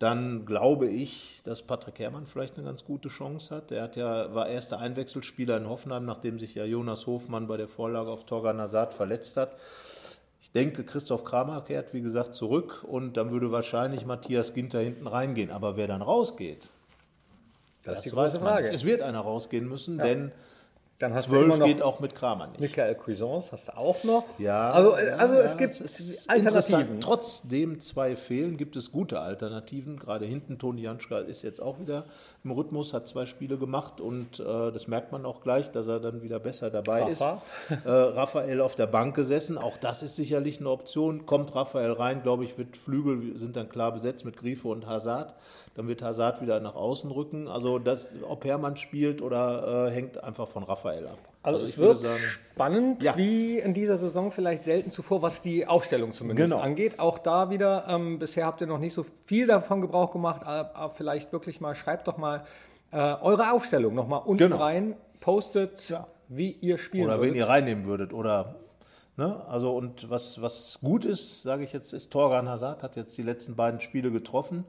dann 0.01 0.45
glaube 0.47 0.87
ich, 0.87 1.41
dass 1.43 1.61
Patrick 1.61 1.99
Herrmann 1.99 2.25
vielleicht 2.25 2.57
eine 2.57 2.65
ganz 2.65 2.83
gute 2.83 3.09
Chance 3.09 3.55
hat. 3.55 3.71
Er 3.71 3.83
hat 3.83 3.95
ja, 3.95 4.33
war 4.33 4.47
erster 4.47 4.79
Einwechselspieler 4.79 5.57
in 5.57 5.69
Hoffenheim, 5.69 6.05
nachdem 6.05 6.39
sich 6.39 6.55
ja 6.55 6.65
Jonas 6.65 7.05
Hofmann 7.05 7.45
bei 7.45 7.55
der 7.55 7.67
Vorlage 7.67 8.09
auf 8.09 8.25
Torgan 8.25 8.57
Nazad 8.57 8.93
verletzt 8.93 9.37
hat 9.37 9.55
denke, 10.53 10.83
Christoph 10.83 11.23
Kramer 11.23 11.61
kehrt, 11.61 11.93
wie 11.93 12.01
gesagt, 12.01 12.35
zurück 12.35 12.83
und 12.87 13.17
dann 13.17 13.31
würde 13.31 13.51
wahrscheinlich 13.51 14.05
Matthias 14.05 14.53
Ginter 14.53 14.79
hinten 14.79 15.07
reingehen. 15.07 15.51
Aber 15.51 15.77
wer 15.77 15.87
dann 15.87 16.01
rausgeht, 16.01 16.69
das, 17.83 17.95
das 17.95 18.05
ist 18.05 18.11
die 18.11 18.17
weiß 18.17 18.33
man 18.35 18.43
Frage. 18.43 18.65
Nicht. 18.67 18.75
Es 18.75 18.85
wird 18.85 19.01
einer 19.01 19.21
rausgehen 19.21 19.67
müssen, 19.67 19.97
ja. 19.97 20.05
denn 20.05 20.31
dann 21.01 21.13
hast 21.13 21.29
12 21.29 21.57
du 21.57 21.65
geht 21.65 21.81
auch 21.81 21.99
mit 21.99 22.13
Kramer 22.13 22.47
nicht. 22.47 22.59
Michael 22.59 22.95
Cuisance 22.95 23.51
hast 23.51 23.69
du 23.69 23.77
auch 23.77 24.03
noch. 24.03 24.25
Ja. 24.37 24.71
Also, 24.71 24.93
also 24.93 25.33
ja, 25.33 25.41
es 25.41 25.57
gibt 25.57 25.71
es 25.71 26.29
Alternativen. 26.29 27.01
Trotzdem 27.01 27.79
zwei 27.79 28.15
fehlen, 28.15 28.57
gibt 28.57 28.75
es 28.75 28.91
gute 28.91 29.19
Alternativen. 29.19 29.97
Gerade 29.97 30.25
hinten 30.25 30.59
Toni 30.59 30.83
Janschka 30.83 31.19
ist 31.19 31.41
jetzt 31.41 31.59
auch 31.59 31.79
wieder 31.79 32.05
im 32.43 32.51
Rhythmus, 32.51 32.93
hat 32.93 33.07
zwei 33.07 33.25
Spiele 33.25 33.57
gemacht 33.57 33.99
und 33.99 34.39
äh, 34.39 34.71
das 34.71 34.87
merkt 34.87 35.11
man 35.11 35.25
auch 35.25 35.41
gleich, 35.41 35.71
dass 35.71 35.87
er 35.87 35.99
dann 35.99 36.21
wieder 36.21 36.39
besser 36.39 36.69
dabei 36.69 37.03
Rafa. 37.03 37.41
ist. 37.69 37.71
Äh, 37.85 37.89
Raphael 37.89 38.61
auf 38.61 38.75
der 38.75 38.85
Bank 38.85 39.15
gesessen, 39.15 39.57
auch 39.57 39.77
das 39.77 40.03
ist 40.03 40.15
sicherlich 40.15 40.59
eine 40.59 40.69
Option. 40.69 41.25
Kommt 41.25 41.55
Raphael 41.55 41.93
rein, 41.93 42.21
glaube 42.21 42.43
ich, 42.43 42.57
wird 42.57 42.77
Flügel 42.77 43.37
sind 43.37 43.55
dann 43.55 43.69
klar 43.69 43.91
besetzt 43.91 44.23
mit 44.23 44.37
Grifo 44.37 44.71
und 44.71 44.85
Hazard. 44.85 45.33
Dann 45.73 45.87
wird 45.87 46.01
Hazard 46.01 46.41
wieder 46.41 46.59
nach 46.59 46.75
außen 46.75 47.09
rücken. 47.09 47.47
Also 47.47 47.79
das, 47.79 48.17
ob 48.27 48.45
Hermann 48.45 48.77
spielt 48.77 49.21
oder 49.21 49.87
äh, 49.87 49.91
hängt 49.91 50.23
einfach 50.23 50.47
von 50.47 50.63
Raphael 50.63 50.90
ab. 50.99 51.17
Also, 51.43 51.59
also 51.59 51.71
es 51.71 51.77
wird 51.77 51.97
sagen, 51.97 52.21
spannend, 52.53 53.03
ja. 53.03 53.17
wie 53.17 53.57
in 53.57 53.73
dieser 53.73 53.97
Saison 53.97 54.31
vielleicht 54.31 54.63
selten 54.63 54.91
zuvor, 54.91 55.23
was 55.23 55.41
die 55.41 55.65
Aufstellung 55.65 56.13
zumindest 56.13 56.51
genau. 56.51 56.63
angeht. 56.63 56.99
Auch 56.99 57.17
da 57.17 57.49
wieder, 57.49 57.85
ähm, 57.87 58.19
bisher 58.19 58.45
habt 58.45 58.61
ihr 58.61 58.67
noch 58.67 58.77
nicht 58.77 58.93
so 58.93 59.05
viel 59.25 59.47
davon 59.47 59.81
Gebrauch 59.81 60.11
gemacht, 60.11 60.43
aber 60.45 60.91
vielleicht 60.91 61.33
wirklich 61.33 61.59
mal, 61.59 61.73
schreibt 61.73 62.07
doch 62.07 62.17
mal 62.17 62.45
äh, 62.91 62.97
eure 62.97 63.51
Aufstellung 63.51 63.95
nochmal 63.95 64.21
unten 64.23 64.43
genau. 64.43 64.57
rein, 64.57 64.95
postet, 65.19 65.89
ja. 65.89 66.07
wie 66.27 66.51
ihr 66.61 66.77
spielt. 66.77 67.05
Oder 67.05 67.17
würdet. 67.17 67.33
wen 67.33 67.37
ihr 67.39 67.47
reinnehmen 67.47 67.85
würdet. 67.85 68.13
Oder 68.13 68.55
Ne? 69.17 69.45
Also 69.47 69.75
und 69.75 70.09
was, 70.09 70.41
was 70.41 70.79
gut 70.81 71.05
ist, 71.05 71.43
sage 71.43 71.63
ich 71.63 71.73
jetzt, 71.73 71.93
ist 71.93 72.11
Torgan 72.11 72.47
Hazard, 72.49 72.81
hat 72.81 72.95
jetzt 72.95 73.17
die 73.17 73.23
letzten 73.23 73.55
beiden 73.55 73.79
Spiele 73.79 74.09
getroffen. 74.09 74.65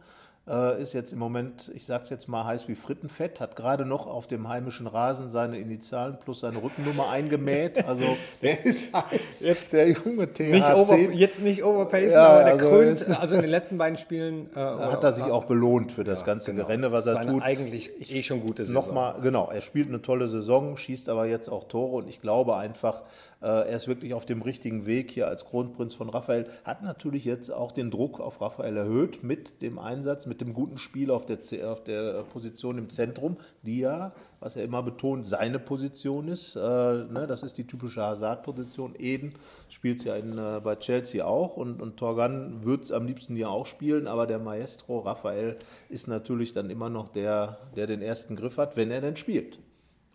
Äh, 0.48 0.82
ist 0.82 0.92
jetzt 0.92 1.12
im 1.12 1.20
Moment, 1.20 1.70
ich 1.72 1.86
sage 1.86 2.02
es 2.02 2.10
jetzt 2.10 2.26
mal, 2.26 2.44
heiß 2.44 2.66
wie 2.66 2.74
Frittenfett, 2.74 3.38
hat 3.38 3.54
gerade 3.54 3.86
noch 3.86 4.08
auf 4.08 4.26
dem 4.26 4.48
heimischen 4.48 4.88
Rasen 4.88 5.30
seine 5.30 5.56
Initialen 5.58 6.18
plus 6.18 6.40
seine 6.40 6.60
Rückennummer 6.60 7.10
eingemäht. 7.10 7.86
Also 7.86 8.02
der 8.42 8.66
ist 8.66 8.92
heiß, 8.92 9.44
jetzt, 9.44 9.72
der 9.72 9.90
junge 9.90 10.32
THC. 10.32 10.50
Nicht 10.50 10.74
over, 10.74 10.96
jetzt 10.96 11.42
nicht 11.42 11.62
overpacen, 11.62 12.10
ja, 12.10 12.26
aber 12.26 12.42
der 12.42 12.52
also 12.54 12.68
krönt, 12.68 13.20
also 13.20 13.34
in 13.36 13.42
den 13.42 13.50
letzten 13.50 13.78
beiden 13.78 13.96
Spielen. 13.96 14.50
Äh, 14.52 14.58
hat 14.58 15.02
er 15.02 15.12
sich 15.12 15.24
auch 15.24 15.44
belohnt 15.44 15.92
für 15.92 16.04
das 16.04 16.20
ja, 16.20 16.26
ganze 16.26 16.52
genau. 16.52 16.66
Gerenne, 16.66 16.92
was 16.92 17.06
er 17.06 17.14
seine 17.14 17.32
tut. 17.32 17.42
eigentlich 17.42 18.12
eh 18.14 18.22
schon 18.22 18.40
gute 18.40 18.66
Saison. 18.66 18.84
Nochmal, 18.84 19.20
genau, 19.22 19.50
er 19.50 19.60
spielt 19.60 19.88
eine 19.88 20.02
tolle 20.02 20.28
Saison, 20.28 20.76
schießt 20.76 21.08
aber 21.08 21.26
jetzt 21.26 21.48
auch 21.48 21.64
Tore 21.64 21.96
und 21.96 22.08
ich 22.08 22.20
glaube 22.20 22.56
einfach, 22.56 23.02
äh, 23.42 23.46
er 23.46 23.76
ist 23.76 23.88
wirklich 23.88 24.14
auf 24.14 24.24
dem 24.24 24.42
richtigen 24.42 24.86
Weg 24.86 25.10
hier 25.10 25.26
als 25.26 25.44
Kronprinz 25.44 25.94
von 25.94 26.08
Raphael. 26.10 26.46
Hat 26.64 26.82
natürlich 26.82 27.24
jetzt 27.24 27.50
auch 27.50 27.72
den 27.72 27.90
Druck 27.90 28.20
auf 28.20 28.40
Raphael 28.40 28.76
erhöht 28.76 29.22
mit 29.22 29.62
dem 29.62 29.78
Einsatz, 29.78 30.26
mit 30.32 30.40
dem 30.40 30.54
guten 30.54 30.78
Spiel 30.78 31.10
auf 31.10 31.26
der, 31.26 31.38
auf 31.70 31.84
der 31.84 32.22
Position 32.22 32.78
im 32.78 32.88
Zentrum, 32.88 33.36
die 33.60 33.80
ja, 33.80 34.14
was 34.40 34.56
er 34.56 34.64
immer 34.64 34.82
betont, 34.82 35.26
seine 35.26 35.58
Position 35.58 36.28
ist. 36.28 36.56
Äh, 36.56 36.60
ne, 36.60 37.26
das 37.28 37.42
ist 37.42 37.58
die 37.58 37.66
typische 37.66 38.02
Hazard-Position. 38.02 38.94
Eden 38.98 39.34
spielt 39.68 39.98
es 39.98 40.04
ja 40.04 40.14
in, 40.14 40.38
äh, 40.38 40.58
bei 40.64 40.76
Chelsea 40.76 41.22
auch 41.22 41.58
und, 41.58 41.82
und 41.82 41.98
Torgan 41.98 42.64
wird 42.64 42.84
es 42.84 42.92
am 42.92 43.04
liebsten 43.04 43.36
ja 43.36 43.48
auch 43.48 43.66
spielen, 43.66 44.06
aber 44.06 44.26
der 44.26 44.38
Maestro 44.38 45.00
Raphael 45.00 45.58
ist 45.90 46.08
natürlich 46.08 46.54
dann 46.54 46.70
immer 46.70 46.88
noch 46.88 47.10
der, 47.10 47.58
der 47.76 47.86
den 47.86 48.00
ersten 48.00 48.34
Griff 48.34 48.56
hat, 48.56 48.78
wenn 48.78 48.90
er 48.90 49.02
denn 49.02 49.16
spielt. 49.16 49.60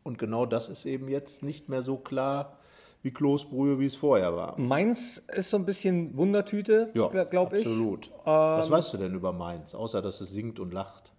Und 0.01 0.17
genau 0.17 0.47
das 0.47 0.67
ist 0.67 0.87
eben 0.87 1.09
jetzt 1.09 1.43
nicht 1.43 1.69
mehr 1.69 1.83
so 1.83 1.97
klar 1.97 2.56
wie 3.07 3.11
Kloßbrühe, 3.13 3.79
wie 3.79 3.85
es 3.85 3.95
vorher 3.95 4.35
war. 4.35 4.59
Mainz 4.59 5.21
ist 5.33 5.49
so 5.49 5.55
ein 5.57 5.63
bisschen 5.65 6.15
Wundertüte, 6.17 6.89
Ja, 6.93 7.07
glaube 7.23 7.57
ich. 7.57 7.65
absolut. 7.65 8.11
Was 8.25 8.69
weißt 8.69 8.93
du 8.93 8.97
denn 8.97 9.13
über 9.15 9.31
Mainz, 9.31 9.73
außer 9.73 10.01
dass 10.01 10.19
es 10.19 10.31
singt 10.31 10.59
und 10.59 10.73
lacht? 10.73 11.13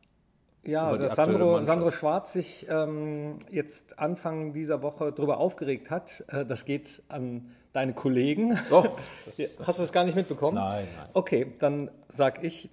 Ja, 0.65 0.95
dass 0.99 1.15
Sandro. 1.17 1.65
Sandro 1.65 1.91
Schwarz 1.91 2.35
sich 2.35 2.67
ähm, 2.69 3.39
jetzt 3.51 3.99
Anfang 3.99 4.53
dieser 4.53 4.83
Woche 4.83 5.13
darüber 5.13 5.39
aufgeregt 5.39 5.89
hat. 5.89 6.25
Äh, 6.29 6.45
das 6.45 6.67
geht 6.67 7.03
an 7.09 7.53
deine 7.73 7.95
Kollegen. 7.95 8.59
Doch, 8.69 8.85
Ja, 9.37 9.47
Hast 9.65 9.79
du 9.79 9.83
das 9.83 9.93
gar 9.93 10.05
nicht 10.05 10.15
mitbekommen? 10.17 10.57
Nein, 10.57 10.87
nein. 10.95 11.09
Okay, 11.15 11.55
dann 11.59 11.91
sag 12.15 12.45
ich, 12.45 12.69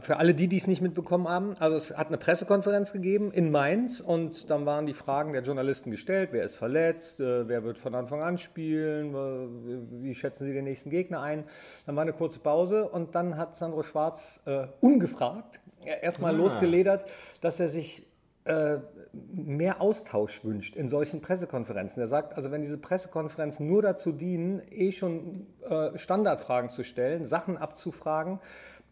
für 0.00 0.16
alle 0.18 0.34
die, 0.34 0.48
die 0.48 0.58
es 0.58 0.66
nicht 0.66 0.82
mitbekommen 0.82 1.28
haben, 1.28 1.54
also 1.58 1.76
es 1.76 1.96
hat 1.96 2.08
eine 2.08 2.18
Pressekonferenz 2.18 2.92
gegeben 2.92 3.32
in 3.32 3.50
Mainz 3.50 4.00
und 4.00 4.50
dann 4.50 4.66
waren 4.66 4.86
die 4.86 4.94
Fragen 4.94 5.32
der 5.32 5.42
Journalisten 5.42 5.90
gestellt, 5.90 6.30
wer 6.32 6.44
ist 6.44 6.56
verletzt, 6.56 7.20
äh, 7.20 7.48
wer 7.48 7.64
wird 7.64 7.78
von 7.78 7.94
Anfang 7.94 8.22
an 8.22 8.38
spielen, 8.38 9.14
äh, 9.14 10.02
wie 10.02 10.14
schätzen 10.14 10.46
Sie 10.46 10.52
den 10.52 10.64
nächsten 10.64 10.90
Gegner 10.90 11.22
ein. 11.22 11.44
Dann 11.86 11.96
war 11.96 12.02
eine 12.02 12.12
kurze 12.12 12.40
Pause 12.40 12.88
und 12.88 13.14
dann 13.14 13.36
hat 13.36 13.56
Sandro 13.56 13.82
Schwarz 13.82 14.40
äh, 14.44 14.66
ungefragt 14.80 15.60
erstmal 15.84 16.36
losgeledert, 16.36 17.08
dass 17.40 17.60
er 17.60 17.68
sich 17.68 18.06
äh, 18.44 18.78
mehr 19.12 19.80
Austausch 19.80 20.44
wünscht 20.44 20.76
in 20.76 20.88
solchen 20.88 21.20
Pressekonferenzen. 21.20 22.00
Er 22.00 22.08
sagt, 22.08 22.36
also 22.36 22.50
wenn 22.50 22.62
diese 22.62 22.78
Pressekonferenzen 22.78 23.66
nur 23.66 23.82
dazu 23.82 24.12
dienen, 24.12 24.62
eh 24.70 24.92
schon 24.92 25.46
äh, 25.68 25.96
Standardfragen 25.98 26.70
zu 26.70 26.84
stellen, 26.84 27.24
Sachen 27.24 27.56
abzufragen, 27.56 28.40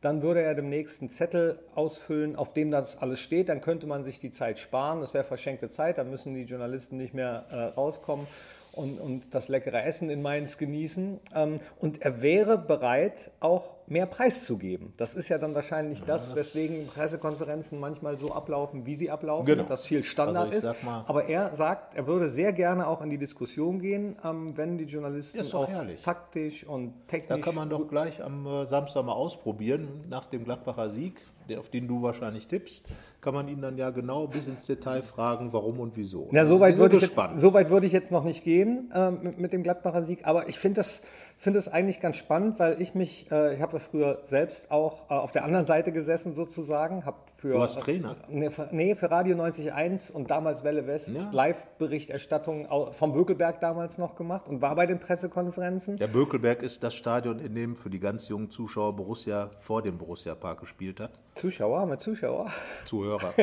dann 0.07 0.23
würde 0.23 0.41
er 0.41 0.55
demnächst 0.55 1.01
einen 1.01 1.11
Zettel 1.11 1.59
ausfüllen, 1.75 2.37
auf 2.37 2.53
dem 2.53 2.71
das 2.71 2.97
alles 2.99 3.19
steht. 3.19 3.49
Dann 3.49 3.61
könnte 3.61 3.89
man 3.89 4.05
sich 4.05 4.21
die 4.21 4.31
Zeit 4.31 4.61
sparen. 4.61 5.01
Das 5.01 5.15
wäre 5.15 5.25
verschenkte 5.25 5.69
Zeit. 5.69 5.99
Dann 5.99 6.11
müssen 6.11 6.33
die 6.33 6.45
Journalisten 6.45 6.97
nicht 6.97 7.13
mehr 7.13 7.45
äh, 7.51 7.57
rauskommen 7.57 8.25
und, 8.71 9.01
und 9.01 9.35
das 9.35 9.49
leckere 9.49 9.83
Essen 9.83 10.09
in 10.09 10.23
Mainz 10.23 10.59
genießen. 10.59 11.19
Ähm, 11.35 11.59
und 11.81 12.03
er 12.03 12.23
wäre 12.23 12.57
bereit, 12.57 13.33
auch 13.41 13.76
mehr 13.89 14.07
preiszugeben. 14.07 14.93
Das 14.97 15.15
ist 15.15 15.29
ja 15.29 15.39
dann 15.39 15.55
wahrscheinlich 15.55 16.03
das, 16.05 16.35
weswegen 16.35 16.87
Pressekonferenzen 16.89 17.79
manchmal 17.79 18.17
so 18.19 18.33
ablaufen, 18.33 18.87
wie 18.87 18.95
sie 18.97 19.11
ablaufen, 19.11 19.47
Genau. 19.47 19.65
dass 19.65 19.85
viel 19.87 20.03
Standard 20.03 20.53
Also 20.53 20.69
ist. 20.71 20.77
Aber 21.07 21.29
er 21.29 21.55
sagt, 21.57 21.95
er 21.95 22.07
würde 22.07 22.29
sehr 22.29 22.53
gerne 22.53 22.87
auch 22.89 23.03
in 23.03 23.11
die 23.11 23.19
Diskussion 23.19 23.81
gehen, 23.81 24.17
ähm, 24.25 24.57
wenn 24.57 24.79
die 24.79 24.85
Journalisten 24.85 25.41
auch 25.55 25.69
herrlich. 25.69 26.03
taktisch 26.03 26.65
und 26.67 26.93
technisch. 27.09 27.29
Da 27.29 27.39
kann 27.39 27.55
man 27.55 27.69
doch 27.71 27.89
gleich 27.89 28.23
am 28.23 28.47
äh, 28.47 28.67
Samstag 28.67 29.05
mal 29.05 29.13
ausprobieren, 29.13 29.89
nach 30.09 30.27
dem 30.27 30.45
Gladbacher 30.45 30.91
Sieg, 30.91 31.15
der, 31.49 31.61
auf 31.61 31.69
den 31.69 31.87
du 31.87 32.03
wahrscheinlich 32.03 32.49
tippst, 32.49 32.87
kann 33.21 33.33
man 33.35 33.47
ihn 33.49 33.61
dann 33.61 33.79
ja 33.79 33.91
genau 33.91 34.27
bis 34.27 34.49
ins 34.49 34.67
Detail 34.67 35.03
fragen, 35.03 35.53
warum 35.53 35.79
und 35.79 35.97
wieso. 35.97 36.29
Ja, 36.33 36.45
so 36.45 36.59
weit, 36.59 36.77
würde 36.77 36.97
ich 36.97 37.03
jetzt, 37.03 37.17
so 37.37 37.55
weit 37.55 37.71
würde 37.71 37.87
ich 37.87 37.93
jetzt 37.93 38.11
noch 38.11 38.25
nicht 38.25 38.43
gehen 38.43 38.91
ähm, 38.95 39.19
mit, 39.23 39.39
mit 39.39 39.53
dem 39.53 39.63
Gladbacher 39.63 40.03
Sieg, 40.03 40.27
aber 40.27 40.49
ich 40.49 40.59
finde 40.59 40.77
das, 40.81 41.03
finde 41.39 41.59
das 41.59 41.69
eigentlich 41.69 42.01
ganz 42.01 42.17
spannend, 42.17 42.59
weil 42.59 42.81
ich 42.81 42.95
mich, 42.95 43.31
äh, 43.31 43.55
ich 43.55 43.61
habe 43.61 43.75
ja 43.75 43.79
früher 43.79 44.23
selbst 44.27 44.71
auch 44.71 45.11
äh, 45.11 45.15
auf 45.15 45.33
der 45.33 45.45
anderen 45.45 45.67
Seite 45.67 45.93
gesessen 45.93 46.35
sozusagen, 46.35 47.05
habe 47.05 47.19
für 47.37 47.53
Du 47.53 47.59
warst 47.59 47.81
Trainer? 47.81 48.17
Nee, 48.29 48.51
für, 48.51 48.69
nee, 48.73 48.95
für 48.95 49.11
Radio 49.11 49.35
91 49.41 50.15
und 50.15 50.31
damals 50.31 50.65
Welle 50.65 50.87
West 50.87 51.09
Ja. 51.09 51.29
Live-Berichterstattung 51.31 52.67
vom 52.93 53.13
Bökelberg 53.13 53.61
damals 53.61 53.99
noch 53.99 54.17
gemacht 54.17 54.49
und 54.49 54.63
war 54.63 54.75
bei 54.75 54.87
den 54.87 54.99
Pressekonferenzen. 54.99 55.97
Der 55.97 56.07
Bökelberg 56.07 56.63
ist 56.63 56.83
das 56.83 56.95
Stadion, 56.95 57.39
in 57.39 57.55
dem 57.55 57.77
für 57.77 57.91
die 57.91 58.01
ganz 58.01 58.29
jungen 58.29 58.51
Zuschauer 58.51 58.97
Borussia 58.97 59.51
vor 59.59 59.83
dem 59.83 59.99
Borussia 59.99 60.35
Park 60.35 60.61
gespielt 60.61 61.01
hat. 61.01 61.11
Zuschauer, 61.35 61.81
haben 61.81 61.91
wir 61.91 61.99
Zuschauer? 61.99 62.51
Zuhörer. 62.87 63.35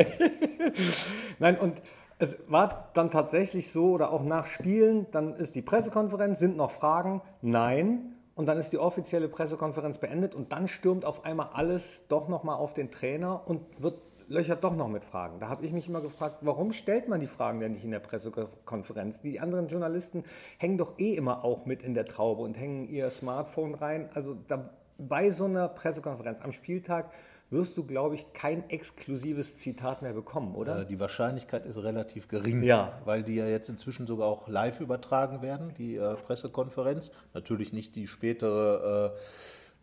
Nein, 1.40 1.60
und 1.60 1.82
es 2.24 2.38
war 2.48 2.90
dann 2.94 3.12
tatsächlich 3.12 3.72
so, 3.72 3.92
oder 3.92 4.12
auch 4.12 4.24
nach 4.24 4.48
Spielen, 4.48 5.08
dann 5.12 5.36
ist 5.36 5.56
die 5.56 5.62
Pressekonferenz, 5.62 6.40
sind 6.40 6.56
noch 6.56 6.72
Fragen? 6.72 7.22
Nein. 7.42 8.16
Und 8.36 8.48
dann 8.48 8.58
ist 8.58 8.72
die 8.72 8.80
offizielle 8.80 9.28
Pressekonferenz 9.28 10.00
beendet 10.00 10.34
und 10.34 10.54
dann 10.54 10.68
stürmt 10.68 11.06
auf 11.06 11.24
einmal 11.26 11.50
alles 11.54 12.08
doch 12.08 12.30
nochmal 12.30 12.56
auf 12.56 12.74
den 12.74 12.90
Trainer 12.90 13.42
und 13.46 13.62
wird 13.78 14.00
löchert 14.30 14.64
doch 14.64 14.76
noch 14.76 14.88
mit 14.88 15.04
Fragen. 15.04 15.40
Da 15.40 15.50
habe 15.50 15.66
ich 15.66 15.74
mich 15.74 15.90
immer 15.90 16.02
gefragt, 16.02 16.38
warum 16.42 16.72
stellt 16.72 17.10
man 17.10 17.20
die 17.20 17.28
Fragen 17.28 17.60
denn 17.60 17.74
nicht 17.74 17.84
in 17.84 17.92
der 17.92 18.00
Pressekonferenz? 18.00 19.22
Die 19.22 19.40
anderen 19.40 19.68
Journalisten 19.68 20.24
hängen 20.58 20.78
doch 20.78 20.98
eh 20.98 21.14
immer 21.14 21.44
auch 21.44 21.66
mit 21.66 21.84
in 21.84 21.94
der 21.94 22.06
Traube 22.06 22.42
und 22.42 22.58
hängen 22.58 22.88
ihr 22.88 23.10
Smartphone 23.12 23.76
rein. 23.76 24.10
Also 24.14 24.36
da, 24.48 24.70
bei 24.98 25.30
so 25.30 25.46
einer 25.46 25.68
Pressekonferenz 25.68 26.40
am 26.42 26.54
Spieltag 26.54 27.12
wirst 27.54 27.78
du, 27.78 27.84
glaube 27.86 28.16
ich, 28.16 28.34
kein 28.34 28.70
exklusives 28.70 29.60
Zitat 29.60 30.02
mehr 30.02 30.12
bekommen, 30.14 30.56
oder? 30.56 30.82
Äh, 30.82 30.86
Die 30.86 31.00
Wahrscheinlichkeit 31.00 31.66
ist 31.66 31.78
relativ 31.82 32.28
gering, 32.28 32.62
Ja. 32.64 33.00
weil 33.06 33.24
die 33.24 33.36
ja 33.36 33.48
jetzt 33.48 33.70
inzwischen 33.70 34.06
sogar 34.08 34.28
auch 34.28 34.50
live 34.50 34.82
übertragen 34.82 35.42
werden, 35.42 35.74
die 35.78 35.96
äh, 35.96 36.16
Pressekonferenz. 36.16 37.12
Natürlich 37.34 37.72
nicht 37.72 37.96
die 37.96 38.08
spätere, 38.08 39.14
äh, 39.16 39.20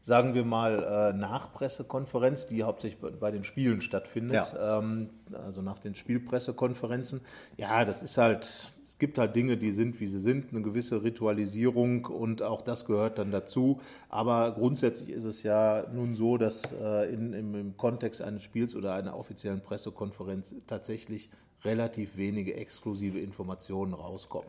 sagen 0.03 0.35
wir 0.35 0.45
mal, 0.45 1.13
äh, 1.13 1.17
Nachpressekonferenz, 1.17 2.47
die 2.47 2.63
hauptsächlich 2.63 3.01
bei, 3.01 3.31
den 3.31 3.45
Spielen 3.45 3.81
stattfindet. 3.81 4.55
Ähm, 4.59 5.11
also 5.33 5.63
nach 5.63 5.79
den 5.79 5.95
Spielpressekonferenzen. 5.95 7.21
Ja, 7.57 7.85
das 7.85 8.03
ist 8.03 8.17
halt, 8.19 8.73
es 8.85 8.99
gibt 8.99 9.19
halt 9.19 9.37
Dinge, 9.37 9.57
die 9.57 9.71
sind, 9.71 10.01
wie 10.01 10.07
sie 10.07 10.19
sind, 10.19 10.53
eine 10.53 10.63
gewisse 10.63 11.03
Ritualisierung 11.03 12.07
und 12.07 12.43
auch 12.43 12.63
das 12.63 12.87
gehört 12.87 13.19
dann 13.19 13.31
dazu. 13.31 13.81
Aber 14.09 14.53
grundsätzlich 14.53 15.11
ist 15.11 15.25
es 15.25 15.43
ja 15.43 15.85
nun 15.93 16.17
so, 16.17 16.39
dass 16.39 16.73
äh, 16.73 17.13
in, 17.13 17.33
im, 17.33 17.55
im 17.55 17.77
Kontext 17.77 18.23
eines 18.23 18.43
Spiels 18.43 18.75
oder 18.75 18.95
einer 18.95 19.17
offiziellen 19.17 19.61
Pressekonferenz 19.61 20.55
tatsächlich 20.67 21.29
relativ 21.63 22.17
wenige 22.17 22.55
exklusive 22.55 23.19
Informationen 23.19 23.93
rauskommen. 23.93 24.49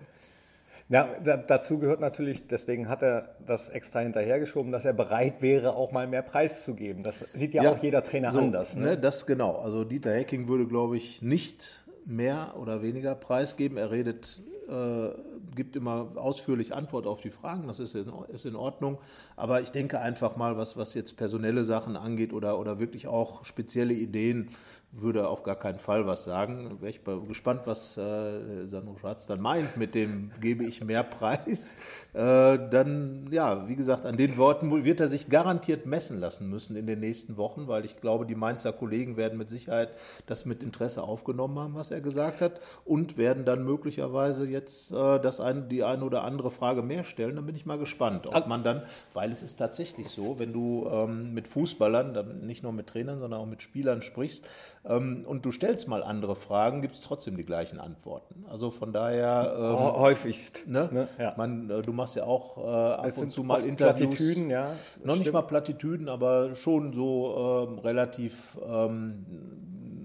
Ja, 0.91 1.09
da, 1.23 1.37
dazu 1.37 1.79
gehört 1.79 2.01
natürlich, 2.01 2.47
deswegen 2.47 2.89
hat 2.89 3.01
er 3.01 3.35
das 3.47 3.69
extra 3.69 4.01
hinterhergeschoben, 4.01 4.73
dass 4.73 4.83
er 4.83 4.91
bereit 4.91 5.41
wäre, 5.41 5.73
auch 5.73 5.93
mal 5.93 6.05
mehr 6.05 6.21
Preis 6.21 6.65
zu 6.65 6.75
geben. 6.75 7.01
Das 7.01 7.19
sieht 7.33 7.53
ja, 7.53 7.71
auch 7.71 7.77
jeder 7.77 8.03
Trainer 8.03 8.29
so, 8.31 8.39
anders. 8.39 8.75
Ne? 8.75 8.83
Ne, 8.83 8.97
das 8.97 9.25
genau. 9.25 9.55
Also 9.55 9.85
Dieter 9.85 10.13
Hecking 10.13 10.49
würde, 10.49 10.67
glaube 10.67 10.97
ich, 10.97 11.21
nicht 11.21 11.85
mehr 12.05 12.55
oder 12.59 12.81
weniger 12.83 13.15
preisgeben. 13.15 13.77
Er 13.77 13.89
redet, 13.89 14.41
äh, 14.67 15.30
gibt 15.55 15.75
immer 15.75 16.11
ausführlich 16.15 16.73
Antwort 16.73 17.07
auf 17.07 17.21
die 17.21 17.29
Fragen, 17.29 17.67
das 17.67 17.79
ist 17.79 17.95
in, 17.95 18.55
Ordnung. 18.55 18.99
Aber 19.35 19.61
ich 19.61 19.71
denke 19.71 19.99
einfach 19.99 20.35
mal, 20.35 20.57
was, 20.57 20.77
was 20.77 20.93
jetzt 20.93 21.17
personelle 21.17 21.63
Sachen 21.63 21.95
angeht 21.95 22.33
oder, 22.33 22.59
oder 22.59 22.79
wirklich 22.79 23.07
auch 23.07 23.45
spezielle 23.45 23.93
Ideen, 23.93 24.49
würde 24.91 25.27
auf 25.27 25.43
gar 25.43 25.55
keinen 25.55 25.79
Fall 25.79 26.05
was 26.05 26.25
sagen. 26.25 26.81
Wäre 26.81 26.89
ich 26.89 27.01
gespannt, 27.27 27.61
was 27.65 27.97
äh, 27.97 28.65
Sandro 28.65 28.97
Schwarz 28.97 29.25
dann 29.25 29.39
meint 29.39 29.77
mit 29.77 29.95
dem 29.95 30.31
gebe 30.41 30.65
ich 30.65 30.83
mehr 30.83 31.03
Preis. 31.03 31.77
Äh, 32.13 32.57
dann, 32.69 33.29
ja, 33.31 33.69
wie 33.69 33.75
gesagt, 33.77 34.05
an 34.05 34.17
den 34.17 34.35
Worten 34.35 34.83
wird 34.83 34.99
er 34.99 35.07
sich 35.07 35.29
garantiert 35.29 35.85
messen 35.85 36.19
lassen 36.19 36.49
müssen 36.49 36.75
in 36.75 36.87
den 36.87 36.99
nächsten 36.99 37.37
Wochen, 37.37 37.69
weil 37.69 37.85
ich 37.85 38.01
glaube, 38.01 38.25
die 38.25 38.35
Mainzer 38.35 38.73
Kollegen 38.73 39.15
werden 39.15 39.37
mit 39.37 39.49
Sicherheit 39.49 39.91
das 40.25 40.45
mit 40.45 40.61
Interesse 40.61 41.03
aufgenommen 41.03 41.57
haben, 41.57 41.75
was 41.75 41.89
er 41.89 42.01
gesagt 42.01 42.41
hat 42.41 42.59
und 42.83 43.17
werden 43.17 43.45
dann 43.45 43.63
möglicherweise 43.63 44.45
jetzt 44.45 44.91
äh, 44.91 45.19
das 45.19 45.30
ein, 45.39 45.69
die 45.69 45.83
eine 45.83 46.03
oder 46.03 46.23
andere 46.23 46.49
Frage 46.51 46.81
mehr 46.81 47.03
stellen. 47.03 47.35
Dann 47.35 47.45
bin 47.45 47.55
ich 47.55 47.65
mal 47.65 47.77
gespannt, 47.77 48.27
ob 48.35 48.47
man 48.47 48.63
dann, 48.63 48.81
weil 49.13 49.31
es 49.31 49.41
ist 49.41 49.55
tatsächlich 49.57 50.09
so, 50.09 50.39
wenn 50.39 50.51
du 50.53 50.87
ähm, 50.91 51.33
mit 51.33 51.47
Fußballern, 51.47 52.41
nicht 52.45 52.63
nur 52.63 52.73
mit 52.73 52.87
Trainern, 52.87 53.19
sondern 53.19 53.39
auch 53.39 53.45
mit 53.45 53.61
Spielern 53.61 54.01
sprichst 54.01 54.47
ähm, 54.85 55.23
und 55.27 55.45
du 55.45 55.51
stellst 55.51 55.87
mal 55.87 56.03
andere 56.03 56.35
Fragen, 56.35 56.81
gibt 56.81 56.95
es 56.95 57.01
trotzdem 57.01 57.37
die 57.37 57.45
gleichen 57.45 57.79
Antworten. 57.79 58.43
Also 58.49 58.71
von 58.71 58.91
daher 58.91 59.53
ähm, 59.57 59.63
Hä- 59.77 59.97
Häufigst. 59.99 60.63
Ne? 60.67 60.89
Ne? 60.91 61.07
Ja. 61.19 61.33
Man, 61.37 61.69
äh, 61.69 61.81
du 61.81 61.93
machst 61.93 62.15
ja 62.15 62.23
auch 62.25 62.57
äh, 62.57 62.61
ab 63.07 63.17
und 63.17 63.29
zu 63.29 63.43
mal 63.43 63.61
Interviews. 63.63 64.15
Plattitüden, 64.17 64.49
ja, 64.49 64.71
Noch 65.03 65.13
nicht 65.13 65.21
stimmt. 65.21 65.33
mal 65.35 65.41
Plattitüden, 65.43 66.09
aber 66.09 66.55
schon 66.55 66.93
so 66.93 67.67
ähm, 67.69 67.79
relativ 67.79 68.57
ähm, 68.67 69.25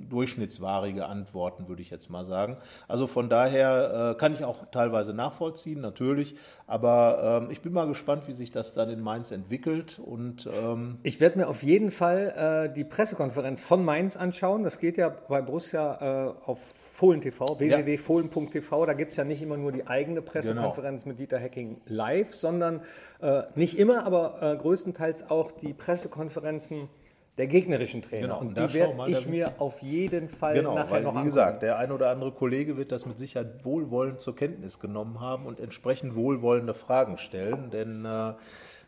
durchschnittswahrige 0.08 1.06
Antworten, 1.06 1.68
würde 1.68 1.82
ich 1.82 1.90
jetzt 1.90 2.10
mal 2.10 2.24
sagen. 2.24 2.56
Also 2.88 3.06
von 3.06 3.28
daher 3.28 4.12
äh, 4.12 4.18
kann 4.18 4.32
ich 4.32 4.44
auch 4.44 4.66
teilweise 4.70 5.12
nachvollziehen, 5.14 5.80
natürlich. 5.80 6.36
Aber 6.66 7.42
ähm, 7.42 7.50
ich 7.50 7.62
bin 7.62 7.72
mal 7.72 7.86
gespannt, 7.86 8.28
wie 8.28 8.32
sich 8.32 8.50
das 8.50 8.74
dann 8.74 8.90
in 8.90 9.00
Mainz 9.00 9.30
entwickelt. 9.30 9.98
Und 9.98 10.48
ähm, 10.62 10.98
Ich 11.02 11.20
werde 11.20 11.38
mir 11.38 11.48
auf 11.48 11.62
jeden 11.62 11.90
Fall 11.90 12.68
äh, 12.70 12.74
die 12.74 12.84
Pressekonferenz 12.84 13.60
von 13.60 13.84
Mainz 13.84 14.16
anschauen. 14.16 14.62
Das 14.62 14.78
geht 14.78 14.96
ja 14.96 15.08
bei 15.08 15.42
Borussia 15.42 16.26
äh, 16.26 16.48
auf 16.48 16.60
Fohlen 16.96 17.20
TV, 17.20 17.58
www.fohlen.tv. 17.58 18.86
Da 18.86 18.94
gibt 18.94 19.10
es 19.10 19.18
ja 19.18 19.24
nicht 19.24 19.42
immer 19.42 19.58
nur 19.58 19.70
die 19.70 19.86
eigene 19.86 20.22
Pressekonferenz 20.22 21.04
mit 21.04 21.18
Dieter 21.18 21.38
Hecking 21.38 21.82
live, 21.84 22.34
sondern 22.34 22.80
äh, 23.20 23.42
nicht 23.54 23.78
immer, 23.78 24.06
aber 24.06 24.40
äh, 24.40 24.56
größtenteils 24.56 25.28
auch 25.30 25.52
die 25.52 25.74
Pressekonferenzen 25.74 26.88
der 27.38 27.46
gegnerischen 27.46 28.02
Trainer. 28.02 28.22
Genau, 28.28 28.40
und 28.40 28.46
und 28.48 28.58
da 28.58 28.66
die 28.66 28.74
werde 28.74 28.94
mal, 28.94 29.10
ich 29.10 29.26
mir 29.28 29.52
auf 29.60 29.82
jeden 29.82 30.28
Fall 30.28 30.54
Genau, 30.54 30.74
nachher 30.74 30.90
weil, 30.90 31.02
noch 31.02 31.12
wie 31.12 31.18
angucken. 31.18 31.24
gesagt, 31.26 31.62
der 31.62 31.78
ein 31.78 31.92
oder 31.92 32.10
andere 32.10 32.32
Kollege 32.32 32.76
wird 32.76 32.92
das 32.92 33.04
mit 33.06 33.18
Sicherheit 33.18 33.64
wohlwollend 33.64 34.20
zur 34.20 34.34
Kenntnis 34.34 34.78
genommen 34.80 35.20
haben 35.20 35.44
und 35.46 35.60
entsprechend 35.60 36.14
wohlwollende 36.16 36.72
Fragen 36.74 37.18
stellen, 37.18 37.70
denn 37.70 38.04
äh, 38.04 38.32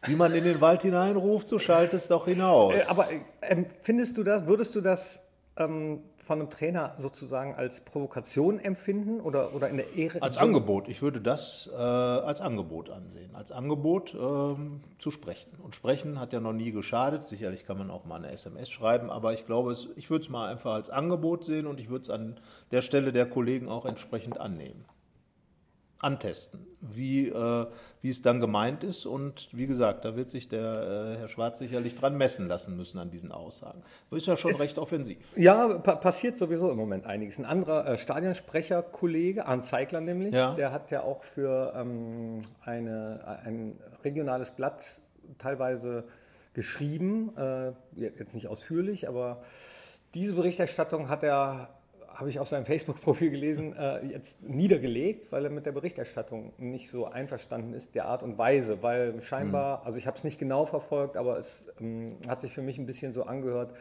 wie 0.06 0.14
man 0.16 0.32
in 0.34 0.44
den 0.44 0.60
Wald 0.60 0.82
hineinruft, 0.82 1.48
so 1.48 1.58
schallt 1.58 1.92
es 1.92 2.08
doch 2.08 2.26
hinaus. 2.26 2.72
Äh, 2.74 2.90
Aber 2.90 3.04
ähm, 3.42 3.66
findest 3.82 4.16
du 4.16 4.22
das, 4.24 4.46
würdest 4.46 4.74
du 4.74 4.80
das 4.80 5.20
ähm, 5.58 6.02
von 6.16 6.40
einem 6.40 6.50
Trainer 6.50 6.94
sozusagen 6.98 7.54
als 7.54 7.80
Provokation 7.80 8.58
empfinden 8.58 9.20
oder, 9.20 9.54
oder 9.54 9.68
in 9.68 9.76
der 9.76 9.94
Ehre? 9.96 10.22
Als 10.22 10.38
Angebot. 10.38 10.88
Ich 10.88 11.02
würde 11.02 11.20
das 11.20 11.70
äh, 11.72 11.76
als 11.76 12.40
Angebot 12.40 12.90
ansehen. 12.90 13.34
Als 13.34 13.52
Angebot 13.52 14.14
ähm, 14.14 14.80
zu 14.98 15.10
sprechen. 15.10 15.52
Und 15.62 15.74
sprechen 15.74 16.20
hat 16.20 16.32
ja 16.32 16.40
noch 16.40 16.52
nie 16.52 16.72
geschadet. 16.72 17.28
Sicherlich 17.28 17.64
kann 17.64 17.78
man 17.78 17.90
auch 17.90 18.04
mal 18.04 18.16
eine 18.16 18.30
SMS 18.30 18.70
schreiben, 18.70 19.10
aber 19.10 19.32
ich 19.32 19.46
glaube, 19.46 19.72
es, 19.72 19.88
ich 19.96 20.10
würde 20.10 20.24
es 20.24 20.28
mal 20.28 20.48
einfach 20.48 20.74
als 20.74 20.90
Angebot 20.90 21.44
sehen 21.44 21.66
und 21.66 21.80
ich 21.80 21.88
würde 21.90 22.02
es 22.02 22.10
an 22.10 22.38
der 22.70 22.82
Stelle 22.82 23.12
der 23.12 23.26
Kollegen 23.26 23.68
auch 23.68 23.86
entsprechend 23.86 24.38
annehmen. 24.38 24.84
Antesten, 26.00 26.64
wie, 26.80 27.28
äh, 27.28 27.66
wie 28.02 28.10
es 28.10 28.22
dann 28.22 28.40
gemeint 28.40 28.84
ist. 28.84 29.04
Und 29.06 29.48
wie 29.52 29.66
gesagt, 29.66 30.04
da 30.04 30.14
wird 30.14 30.30
sich 30.30 30.48
der 30.48 31.14
äh, 31.16 31.18
Herr 31.18 31.28
Schwarz 31.28 31.58
sicherlich 31.58 31.94
dran 31.96 32.16
messen 32.16 32.46
lassen 32.46 32.76
müssen 32.76 32.98
an 32.98 33.10
diesen 33.10 33.32
Aussagen. 33.32 33.82
Das 34.10 34.20
ist 34.20 34.26
ja 34.26 34.36
schon 34.36 34.54
recht 34.54 34.78
offensiv. 34.78 35.36
Ja, 35.36 35.78
pa 35.78 35.96
passiert 35.96 36.36
sowieso 36.36 36.70
im 36.70 36.76
Moment 36.76 37.06
einiges. 37.06 37.38
Ein 37.38 37.46
anderer 37.46 37.86
äh, 37.86 37.98
Stadionsprecher-Kollege, 37.98 39.46
Arndt 39.46 39.64
Zeigler 39.64 40.00
nämlich, 40.00 40.34
Ja. 40.34 40.54
der 40.54 40.72
hat 40.72 40.90
ja 40.90 41.02
auch 41.02 41.22
für 41.24 41.72
ähm, 41.76 42.38
eine, 42.64 43.40
ein 43.44 43.78
regionales 44.04 44.52
Blatt 44.52 44.98
teilweise 45.38 46.04
geschrieben, 46.54 47.36
äh, 47.36 47.72
jetzt 47.94 48.34
nicht 48.34 48.48
ausführlich, 48.48 49.08
aber 49.08 49.42
diese 50.14 50.32
Berichterstattung 50.34 51.08
hat 51.08 51.22
er, 51.22 51.68
habe 52.18 52.30
ich 52.30 52.40
auf 52.40 52.48
seinem 52.48 52.64
Facebook-Profil 52.64 53.30
gelesen, 53.30 53.76
äh, 53.76 54.04
jetzt 54.06 54.42
niedergelegt, 54.42 55.30
weil 55.30 55.44
er 55.44 55.50
mit 55.52 55.66
der 55.66 55.72
Berichterstattung 55.72 56.52
nicht 56.58 56.90
so 56.90 57.06
einverstanden 57.06 57.74
ist, 57.74 57.94
der 57.94 58.06
Art 58.06 58.24
und 58.24 58.36
Weise, 58.36 58.82
weil 58.82 59.22
scheinbar, 59.22 59.86
also 59.86 59.98
ich 59.98 60.08
habe 60.08 60.16
es 60.16 60.24
nicht 60.24 60.36
genau 60.36 60.64
verfolgt, 60.64 61.16
aber 61.16 61.38
es 61.38 61.64
ähm, 61.80 62.08
hat 62.26 62.40
sich 62.40 62.52
für 62.52 62.60
mich 62.60 62.76
ein 62.76 62.86
bisschen 62.86 63.12
so 63.12 63.22
angehört, 63.22 63.72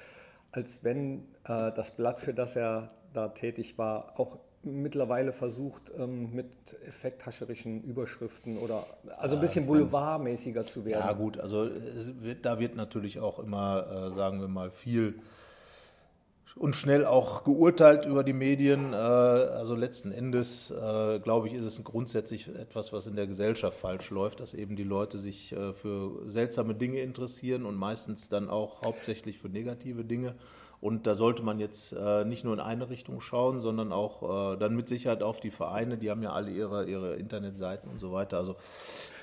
als 0.51 0.84
wenn 0.84 1.25
äh, 1.46 1.72
das 1.72 1.89
Blatt, 1.89 2.20
für 2.20 2.36
das 2.36 2.56
er 2.56 2.89
da 3.12 3.29
tätig 3.29 3.79
war, 3.79 4.13
auch 4.20 4.38
mittlerweile 4.62 5.32
versucht, 5.32 5.91
ähm, 5.98 6.32
mit 6.36 6.51
effekthascherischen 6.86 7.82
Überschriften 7.82 8.60
oder 8.60 8.84
also 9.17 9.36
ein 9.36 9.41
bisschen 9.41 9.65
boulevardmäßiger 9.65 10.62
zu 10.63 10.86
werden. 10.86 11.00
Ja 11.00 11.13
gut, 11.13 11.39
also 11.39 11.72
wird, 12.22 12.46
da 12.46 12.60
wird 12.60 12.75
natürlich 12.75 13.20
auch 13.20 13.39
immer, 13.39 14.10
äh, 14.10 14.12
sagen 14.12 14.41
wir 14.41 14.48
mal, 14.48 14.70
viel 14.70 15.15
und 16.58 16.76
schnell 16.76 17.06
auch 17.06 17.44
geurteilt 17.44 18.06
über 18.06 18.24
die 18.24 18.34
Medien. 18.34 18.94
Äh, 18.94 18.96
also 18.96 19.76
letzten 19.76 20.12
Endes, 20.12 20.72
äh, 20.72 21.20
glaube 21.20 21.48
ich, 21.48 21.54
ist 21.54 21.64
es 21.64 21.84
grundsätzlich 21.84 22.48
etwas, 22.48 22.94
was 22.94 23.08
in 23.08 23.16
der 23.16 23.28
Gesellschaft 23.28 23.78
falsch 23.78 24.10
läuft, 24.10 24.40
dass 24.40 24.54
eben 24.54 24.76
die 24.76 24.84
Leute 24.84 25.20
sich 25.20 25.54
äh, 25.54 25.74
für 25.74 26.30
seltsame 26.30 26.76
Dinge 26.76 27.00
interessieren 27.00 27.66
und 27.66 27.76
meistens 27.76 28.30
dann 28.30 28.50
auch 28.50 28.82
hauptsächlich 28.82 29.38
für 29.38 29.50
negative 29.50 30.04
Dinge. 30.04 30.36
Und 30.79 31.07
da 31.07 31.15
sollte 31.15 31.41
man 31.41 31.60
jetzt 31.60 31.93
äh, 31.93 32.24
nicht 32.24 32.43
nur 32.43 32.53
in 32.53 32.60
eine 32.60 32.89
Richtung 32.91 33.19
schauen, 33.19 33.62
sondern 33.62 33.91
auch 33.91 34.53
äh, 34.53 34.57
dann 34.57 34.75
mit 34.75 34.88
Sicherheit 34.88 35.24
auf 35.24 35.39
die 35.39 35.50
Vereine, 35.50 35.98
die 35.98 36.12
haben 36.12 36.22
ja 36.22 36.34
alle 36.34 36.51
ihre, 36.51 36.86
ihre 36.86 37.15
Internetseiten 37.15 37.89
und 37.89 38.00
so 38.00 38.13
weiter. 38.13 38.38
Also 38.38 38.55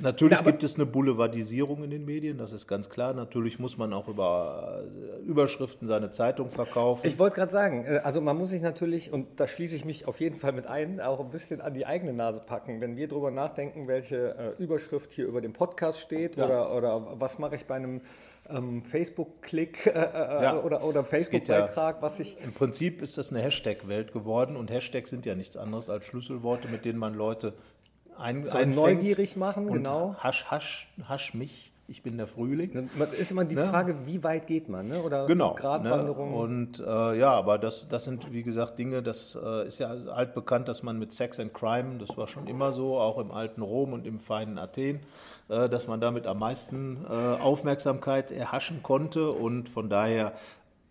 natürlich 0.01 0.39
Ja, 0.39 0.45
gibt 0.45 0.65
es 0.65 0.75
eine 0.75 0.87
Boulevardisierung 0.87 1.85
in 1.85 1.91
den 1.91 2.05
Medien, 2.05 2.39
das 2.39 2.53
ist 2.53 2.67
ganz 2.67 2.89
klar. 2.89 3.15
Natürlich 3.15 3.61
muss 3.61 3.79
man 3.79 3.93
auch 3.93 4.09
über 4.09 4.83
äh, 4.85 5.23
Überschriften 5.25 5.87
seine 5.87 6.11
Zeitung 6.11 6.51
verkaufen. 6.51 7.07
Ich 7.07 7.21
wollte 7.21 7.37
gerade 7.37 7.53
sagen, 7.53 7.85
äh, 7.85 7.99
also 8.03 8.21
man 8.21 8.37
muss 8.37 8.51
sich 8.51 8.61
natürlich, 8.63 9.13
und 9.13 9.39
da 9.39 9.47
schließe 9.47 9.77
ich 9.77 9.85
mich 9.85 10.09
auf 10.09 10.19
jeden 10.19 10.37
Fall 10.39 10.53
mit 10.53 10.67
ein, 10.67 11.01
auch 11.01 11.21
ein 11.21 11.31
bisschen 11.31 11.61
an 11.61 11.73
die 11.73 11.87
eigene 11.87 12.13
Nase 12.13 12.43
packen. 12.45 12.81
Wenn 12.81 12.97
wir 12.97 13.07
drüber 13.07 13.31
nachdenken, 13.31 13.87
welche 13.87 14.37
äh, 14.59 14.63
Überschrift 14.63 15.13
hier 15.13 15.27
über 15.27 15.41
dem 15.41 15.53
Podcast 15.53 16.01
steht 16.01 16.35
Ja. 16.37 16.47
oder, 16.47 16.75
oder 16.75 17.21
was 17.21 17.39
mache 17.39 17.55
ich 17.55 17.67
bei 17.67 17.77
einem 17.77 18.01
ähm, 18.49 18.83
Facebook-Klick 18.83 19.87
äh, 19.87 19.91
äh, 19.91 20.43
Ja. 20.43 20.59
oder, 20.61 20.85
oder 20.85 21.03
geht 21.03 21.13
ja- 21.13 21.19
Facebook-Beitrag, 21.19 22.03
was 22.03 22.21
ich 22.21 22.37
Im 22.43 22.53
Prinzip 22.53 23.03
ist 23.03 23.19
das 23.19 23.33
eine 23.33 23.43
Hashtag-Welt 23.43 24.13
geworden 24.13 24.57
und 24.57 24.71
Hashtags 24.71 25.11
sind 25.11 25.27
ja 25.27 25.35
nichts 25.35 25.57
anderes 25.57 25.91
als 25.91 26.07
Schlüsselworte, 26.07 26.69
mit 26.69 26.85
denen 26.85 26.99
man 26.99 27.15
Leute 27.15 27.55
ein, 28.17 28.47
So 28.47 28.59
neugierig 28.65 29.37
machen, 29.37 29.67
genau. 29.71 30.15
Hasch, 30.19 30.45
hasch, 30.47 30.89
hasch 31.09 31.35
mich, 31.35 31.73
ich 31.87 32.03
bin 32.03 32.17
der 32.17 32.27
Frühling. 32.27 32.89
Ist 33.19 33.31
immer 33.31 33.45
die 33.45 33.55
Ne? 33.55 33.67
Frage, 33.67 33.95
wie 34.07 34.23
weit 34.25 34.47
geht 34.47 34.69
man, 34.69 34.89
ne? 34.89 35.03
oder 35.03 35.27
Genau. 35.27 35.55
Gratwanderung. 35.55 36.31
Ne? 36.31 36.37
Und 36.37 36.81
äh, 36.81 37.19
ja, 37.19 37.33
aber 37.33 37.59
das, 37.59 37.89
das 37.89 38.05
sind, 38.05 38.33
wie 38.33 38.43
gesagt, 38.43 38.79
Dinge, 38.79 39.03
das 39.03 39.37
äh, 39.43 39.67
ist 39.67 39.81
ja 39.81 39.89
altbekannt, 39.89 40.69
dass 40.69 40.83
man 40.83 40.99
mit 40.99 41.13
Sex 41.13 41.39
and 41.41 41.53
Crime, 41.53 41.99
das 41.99 42.17
war 42.17 42.27
schon 42.27 42.47
immer 42.47 42.73
so, 42.73 42.99
auch 42.99 43.19
im 43.19 43.31
alten 43.31 43.61
Rom 43.63 43.93
und 43.93 44.07
im 44.07 44.19
feinen 44.19 44.59
Athen, 44.59 45.01
äh, 45.49 45.69
dass 45.69 45.87
man 45.87 46.01
damit 46.01 46.27
am 46.27 46.39
meisten 46.39 47.05
äh, 47.09 47.13
Aufmerksamkeit 47.13 48.31
erhaschen 48.33 48.83
konnte 48.83 49.31
und 49.31 49.69
von 49.69 49.91
daher 49.91 50.33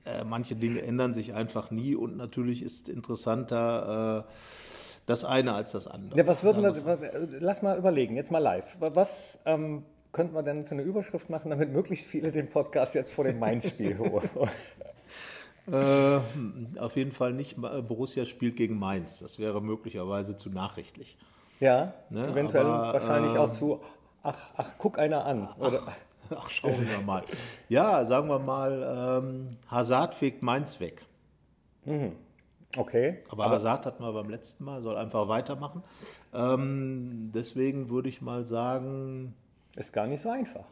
äh, 0.06 0.24
manche 0.24 0.56
Dinge 0.56 0.82
ändern 0.82 1.14
sich 1.14 1.34
einfach 1.34 1.72
nie 1.72 1.96
und 1.96 2.18
natürlich 2.18 2.62
ist 2.62 2.88
interessanter 2.90 4.26
äh, 4.28 4.32
das 5.06 5.26
eine 5.26 5.54
als 5.54 5.72
das 5.74 5.88
andere. 5.88 6.18
Ja, 6.18 6.28
was 6.28 6.44
würden 6.44 6.62
wir, 6.64 7.28
lass 7.40 7.62
mal 7.62 7.78
überlegen, 7.78 8.16
jetzt 8.16 8.32
mal 8.32 8.40
live. 8.40 8.78
Was 8.80 9.38
ähm, 9.46 9.84
könnten 10.14 10.34
wir 10.34 10.44
denn 10.44 10.64
für 10.64 10.72
eine 10.76 10.84
Überschrift 10.84 11.30
machen, 11.30 11.50
damit 11.50 11.74
möglichst 11.74 12.08
viele 12.08 12.32
den 12.32 12.50
Podcast 12.50 12.96
jetzt 12.96 13.12
vor 13.12 13.26
dem 13.26 13.40
Mainz-Spiel 13.40 13.98
holen? 13.98 14.30
Äh, 15.72 16.20
auf 16.78 16.98
jeden 16.98 17.14
Fall 17.14 17.32
nicht 17.32 17.58
äh, 17.58 17.82
Borussia 17.82 18.26
spielt 18.26 18.58
gegen 18.58 18.78
Mainz. 18.78 19.20
Das 19.20 19.40
wäre 19.40 19.62
möglicherweise 19.62 20.36
zu 20.36 20.50
nachrichtlich. 20.50 21.18
ja, 21.62 21.94
Ne, 22.10 22.28
eventuell 22.28 22.66
aber, 22.66 22.92
wahrscheinlich 22.92 23.36
äh, 23.36 23.38
auch 23.38 23.50
zu, 23.50 23.80
ach, 24.24 24.38
ach, 24.58 24.72
guck 24.78 25.00
einer 25.00 25.24
an. 25.24 25.48
Oder, 25.58 25.82
Ach, 26.36 26.50
schauen 26.50 26.74
wir 26.74 27.00
mal. 27.06 27.24
Ja, 27.70 28.04
sagen 28.04 28.28
wir 28.28 28.40
mal, 28.40 29.22
ähm, 29.24 29.58
Hazard 29.70 30.14
fegt 30.14 30.42
Mainz 30.42 30.82
weg. 30.82 31.06
okay, 32.76 33.24
Aber, 33.30 33.50
Hazard 33.50 33.86
hatten 33.86 34.04
wir 34.04 34.12
beim 34.12 34.30
letzten 34.30 34.66
Mal, 34.66 34.82
soll 34.82 34.98
einfach 34.98 35.30
weitermachen. 35.30 35.82
Ähm, 36.34 37.32
deswegen 37.34 37.90
würde 37.90 38.10
ich 38.10 38.22
mal 38.22 38.48
sagen, 38.48 39.34
ist 39.76 39.92
gar 39.94 40.08
nicht 40.08 40.22
so 40.22 40.30
einfach. 40.30 40.66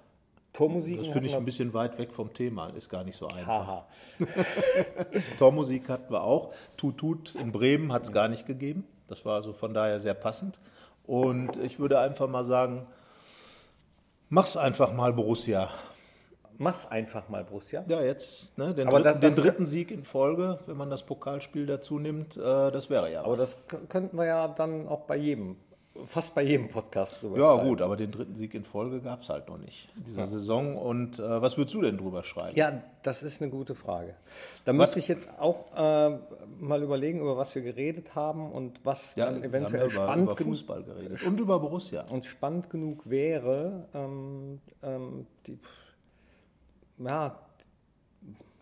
Tormusik. 0.54 0.98
das 0.98 1.08
finde 1.08 1.30
ich 1.30 1.36
ein 1.36 1.46
bisschen 1.46 1.74
weit 1.74 1.98
weg 1.98 2.14
vom 2.14 2.34
Thema, 2.34 2.68
ist 2.70 2.90
gar 2.90 3.04
nicht 3.06 3.18
so 3.18 3.28
einfach. 3.28 3.84
Tormusik 5.38 5.88
hatten 5.90 6.12
wir 6.12 6.24
auch. 6.24 6.54
Tut 6.76 6.98
Tut 6.98 7.36
in 7.36 7.52
Bremen 7.52 7.94
hat 7.94 8.04
es 8.04 8.12
gar 8.12 8.28
nicht 8.28 8.46
gegeben. 8.46 8.86
Das 9.08 9.26
war 9.26 9.36
also 9.36 9.54
von 9.54 9.74
daher 9.74 10.00
sehr 10.00 10.14
passend. 10.14 10.60
Und 11.06 11.58
ich 11.58 11.80
würde 11.80 12.00
einfach 12.00 12.28
mal 12.28 12.44
sagen, 12.44 12.86
mach's 14.30 14.58
einfach 14.58 14.94
mal 14.94 15.14
Borussia. 15.14 15.70
Mach's 16.58 16.86
einfach 16.86 17.28
mal, 17.28 17.44
Borussia. 17.44 17.84
Ja, 17.88 18.02
jetzt 18.04 18.56
ne, 18.58 18.74
den, 18.76 18.88
dritten, 18.88 19.04
das- 19.04 19.20
den 19.20 19.36
dritten 19.36 19.66
Sieg 19.66 19.90
in 19.90 20.04
Folge, 20.04 20.60
wenn 20.68 20.78
man 20.78 20.90
das 20.92 21.04
Pokalspiel 21.04 21.66
dazu 21.66 21.98
nimmt, 21.98 22.38
äh, 22.38 22.42
das 22.72 22.90
wäre 22.90 23.12
ja 23.12 23.24
Aber 23.24 23.40
was. 23.40 23.58
das 23.68 23.88
könnten 23.90 24.16
wir 24.18 24.26
ja 24.26 24.48
dann 24.48 24.88
auch 24.88 25.02
bei 25.02 25.16
jedem, 25.16 25.56
fast 26.06 26.34
bei 26.34 26.42
jedem 26.42 26.68
Podcast 26.70 27.22
drüber 27.22 27.38
Ja, 27.38 27.54
schreiben. 27.56 27.70
gut, 27.70 27.82
aber 27.82 27.98
den 27.98 28.12
dritten 28.12 28.36
Sieg 28.36 28.54
in 28.54 28.64
Folge 28.64 29.02
gab 29.02 29.22
es 29.24 29.30
halt 29.30 29.48
noch 29.50 29.58
nicht 29.58 29.90
in 29.98 30.06
dieser 30.06 30.26
Saison. 30.26 30.78
Und 30.78 31.20
äh, 31.20 31.42
was 31.42 31.58
würdest 31.58 31.76
du 31.76 31.82
denn 31.82 31.98
drüber 31.98 32.24
schreiben? 32.24 32.56
Ja, 32.56 32.82
das 33.04 33.24
ist 33.24 33.42
eine 33.42 33.52
gute 33.52 33.76
Frage. 33.76 34.16
Da 34.66 34.74
müsste 34.74 35.00
ich 35.00 35.08
jetzt 35.10 35.30
auch 35.40 35.66
äh, 35.76 36.18
mal 36.60 36.82
überlegen, 36.82 37.20
über 37.20 37.36
was 37.38 37.54
wir 37.56 37.62
geredet 37.62 38.16
haben 38.16 38.52
und 38.52 38.80
was 38.86 39.16
Ja, 39.16 39.26
dann 39.26 39.44
eventuell 39.44 39.82
ja 39.82 39.86
über, 39.86 40.04
spannend 40.04 40.24
über 40.28 40.36
genug 40.36 40.50
Fußball 40.54 40.84
geredet 40.84 41.24
und 41.24 41.40
über 41.40 41.60
Borussia. 41.60 42.04
und 42.10 42.26
spannend 42.26 42.70
genug 42.70 43.10
wäre, 43.10 43.86
ähm, 43.94 44.60
ähm, 44.84 45.28
die, 45.46 45.60
ja, 47.00 47.38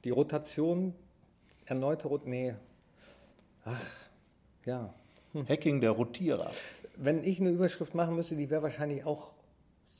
die 0.03 0.09
Rotation, 0.09 0.95
erneute 1.65 2.07
Rotation, 2.07 2.31
nee, 2.31 2.55
ach, 3.65 3.85
ja. 4.65 4.93
Hacking 5.47 5.79
der 5.79 5.91
Rotierer. 5.91 6.49
Wenn 7.01 7.23
ich 7.23 7.39
eine 7.39 7.49
Überschrift 7.49 7.95
machen 7.95 8.15
müsste, 8.15 8.35
die 8.35 8.49
wäre 8.49 8.61
wahrscheinlich 8.61 9.05
auch 9.05 9.31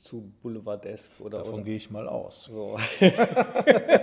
zu 0.02 0.30
Boulevardesk 0.42 1.10
oder, 1.20 1.38
Davon 1.38 1.64
gehe 1.64 1.76
ich 1.76 1.90
mal 1.90 2.06
aus. 2.06 2.44
so. 2.44 2.78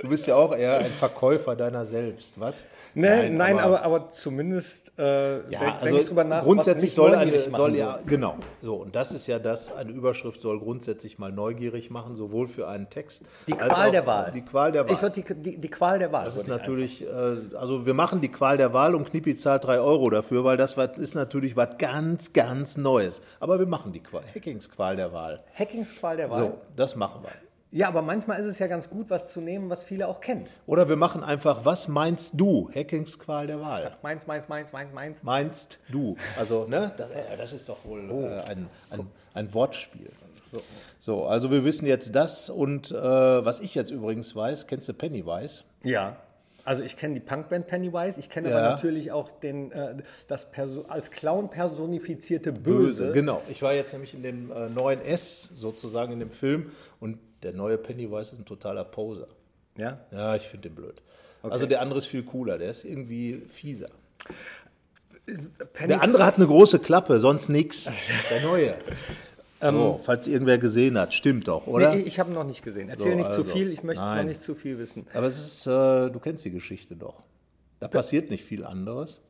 Du 0.00 0.08
bist 0.08 0.26
ja 0.26 0.36
auch 0.36 0.56
eher 0.56 0.78
ein 0.78 0.84
Verkäufer 0.84 1.54
deiner 1.56 1.84
selbst, 1.84 2.40
was? 2.40 2.66
Nee, 2.94 3.28
nein, 3.30 3.58
aber, 3.58 3.82
aber, 3.82 4.10
zumindest, 4.12 4.90
äh, 4.98 5.38
Ja, 5.50 5.58
denk, 5.60 5.74
also 5.80 5.96
denk 5.96 6.08
drüber 6.08 6.24
nach, 6.24 6.42
grundsätzlich 6.42 6.94
soll 6.94 7.14
eine, 7.14 7.38
soll 7.40 7.76
ja, 7.76 7.98
genau, 8.06 8.36
so, 8.62 8.76
und 8.76 8.94
das 8.96 9.12
ist 9.12 9.26
ja 9.26 9.38
das, 9.38 9.72
eine 9.72 9.90
Überschrift 9.92 10.40
soll 10.40 10.58
grundsätzlich 10.58 11.18
mal 11.18 11.32
neugierig 11.32 11.90
machen, 11.90 12.14
sowohl 12.14 12.46
für 12.46 12.68
einen 12.68 12.88
Text 12.90 13.24
Die 13.46 13.52
als 13.54 13.72
Qual 13.74 13.88
auch 13.88 13.92
der 13.92 14.06
Wahl. 14.06 14.32
Die 14.32 14.42
Qual 14.42 14.72
der 14.72 14.86
Wahl. 14.86 14.94
Ich 14.94 15.02
würde 15.02 15.22
die, 15.22 15.34
die, 15.34 15.58
die 15.58 15.68
Qual 15.68 15.98
der 15.98 16.12
Wahl. 16.12 16.24
Das 16.24 16.36
ist 16.36 16.48
natürlich, 16.48 17.04
äh, 17.06 17.56
also 17.56 17.86
wir 17.86 17.94
machen 17.94 18.20
die 18.20 18.30
Qual 18.30 18.56
der 18.56 18.72
Wahl 18.72 18.94
und 18.94 19.08
Knippi 19.10 19.36
zahlt 19.36 19.64
drei 19.64 19.78
Euro 19.80 20.08
dafür, 20.10 20.44
weil 20.44 20.56
das 20.56 20.76
ist 20.76 21.14
natürlich 21.14 21.56
was 21.56 21.76
ganz, 21.78 22.32
ganz 22.32 22.76
Neues. 22.76 23.22
Aber 23.40 23.58
wir 23.58 23.66
machen 23.66 23.92
die 23.92 24.00
Qual, 24.02 24.22
Hackings 24.34 24.70
Qual 24.70 24.96
der 24.96 25.12
Wahl. 25.12 25.34
einfach- 25.34 25.58
Hackings 25.58 25.96
Qual 25.98 26.16
der 26.16 26.30
Wahl. 26.30 26.38
So, 26.38 26.58
das 26.76 26.96
machen 26.96 27.22
wir. 27.22 27.30
Ja, 27.72 27.86
aber 27.88 28.02
manchmal 28.02 28.40
ist 28.40 28.46
es 28.46 28.58
ja 28.58 28.66
ganz 28.66 28.90
gut, 28.90 29.10
was 29.10 29.32
zu 29.32 29.40
nehmen, 29.40 29.70
was 29.70 29.84
viele 29.84 30.08
auch 30.08 30.20
kennen. 30.20 30.44
Oder 30.66 30.88
wir 30.88 30.96
machen 30.96 31.22
einfach, 31.22 31.64
was 31.64 31.86
meinst 31.86 32.34
du? 32.40 32.68
Hackingsqual 32.74 33.46
der 33.46 33.60
Wahl. 33.60 33.96
Meins, 34.02 34.26
meins, 34.26 34.48
meins, 34.48 34.72
meins, 34.72 34.92
meins. 34.92 35.18
Meinst 35.22 35.78
du? 35.88 36.16
Also, 36.36 36.66
ne, 36.66 36.92
das, 36.96 37.10
äh, 37.10 37.36
das 37.38 37.52
ist 37.52 37.68
doch 37.68 37.84
wohl 37.84 38.00
äh, 38.10 38.50
ein, 38.50 38.68
ein, 38.90 39.06
ein 39.34 39.54
Wortspiel. 39.54 40.10
So, 40.98 41.26
also 41.26 41.52
wir 41.52 41.64
wissen 41.64 41.86
jetzt 41.86 42.12
das 42.16 42.50
und 42.50 42.90
äh, 42.90 42.94
was 42.94 43.60
ich 43.60 43.76
jetzt 43.76 43.92
übrigens 43.92 44.34
weiß, 44.34 44.66
kennst 44.66 44.88
du 44.88 44.92
Pennywise? 44.94 45.62
Ja. 45.84 46.16
Also 46.64 46.82
ich 46.82 46.96
kenne 46.96 47.14
die 47.14 47.20
Punkband 47.20 47.68
Pennywise, 47.68 48.18
ich 48.18 48.28
kenne 48.28 48.50
Ja. 48.50 48.58
aber 48.58 48.68
natürlich 48.70 49.12
auch 49.12 49.30
den, 49.30 49.70
äh, 49.70 49.94
das 50.26 50.50
Perso 50.50 50.86
als 50.88 51.10
Clown 51.12 51.50
personifizierte 51.50 52.52
Böse. 52.52 53.12
Genau. 53.12 53.40
Ich 53.48 53.62
war 53.62 53.72
jetzt 53.74 53.92
nämlich 53.92 54.12
in 54.12 54.22
dem 54.24 54.50
äh, 54.50 54.68
neuen 54.68 55.00
S 55.00 55.50
sozusagen 55.54 56.12
in 56.12 56.18
dem 56.20 56.30
Film 56.32 56.70
und 56.98 57.18
der 57.42 57.54
neue 57.54 57.78
Pennywise 57.78 58.32
ist 58.32 58.38
ein 58.38 58.44
totaler 58.44 58.84
Poser. 58.84 59.28
Ja. 59.76 59.98
Ja, 60.10 60.36
ich 60.36 60.42
finde 60.42 60.68
den 60.68 60.74
blöd. 60.74 61.00
Also 61.42 61.66
der 61.66 61.80
andere 61.80 61.98
ist 61.98 62.06
viel 62.06 62.22
cooler, 62.22 62.58
der 62.58 62.70
ist 62.70 62.84
irgendwie 62.84 63.42
fieser. 63.48 63.88
Penny 65.72 65.88
Der 65.88 66.02
andere 66.02 66.26
hat 66.26 66.36
eine 66.36 66.46
große 66.46 66.80
Klappe, 66.80 67.20
sonst 67.20 67.48
nix. 67.48 67.88
Der 68.30 68.42
neue. 68.42 68.74
So, 69.62 70.00
falls 70.02 70.26
irgendwer 70.26 70.56
gesehen 70.56 70.98
hat, 70.98 71.12
stimmt 71.12 71.46
doch, 71.46 71.66
oder? 71.66 71.94
Nee, 71.94 72.00
ich 72.00 72.18
habe 72.18 72.30
ihn 72.30 72.34
noch 72.34 72.44
nicht 72.44 72.62
gesehen. 72.62 72.88
Erzähl 72.88 73.10
So, 73.10 73.16
nicht 73.18 73.26
zu 73.26 73.40
also, 73.40 73.50
viel, 73.50 73.70
ich 73.70 73.82
möchte 73.82 74.02
nein. 74.02 74.24
noch 74.24 74.32
nicht 74.32 74.42
zu 74.42 74.54
viel 74.54 74.78
wissen. 74.78 75.06
Aber 75.12 75.26
es 75.26 75.38
ist, 75.38 75.66
äh, 75.66 76.08
du 76.08 76.18
kennst 76.18 76.46
die 76.46 76.50
Geschichte 76.50 76.96
doch. 76.96 77.22
Da 77.78 77.86
passiert 77.88 78.30
nicht 78.30 78.42
viel 78.42 78.64
anderes. 78.64 79.20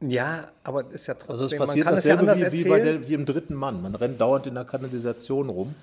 Ja, 0.00 0.52
aber 0.62 0.84
es 0.90 1.02
ist 1.02 1.06
ja 1.08 1.14
trotzdem, 1.14 1.30
Also 1.30 1.44
es 1.46 1.56
passiert 1.56 1.86
kann 1.86 1.96
es 1.96 2.04
ja 2.04 2.14
dasselbe 2.16 2.52
wie, 2.52 2.64
wie, 2.64 2.68
der, 2.68 3.08
wie 3.08 3.14
im 3.14 3.26
dritten 3.26 3.54
Mann. 3.54 3.82
Man 3.82 3.96
rennt 3.96 4.20
dauernd 4.20 4.46
in 4.46 4.54
der 4.54 4.64
Kanalisation 4.64 5.48
rum. 5.48 5.74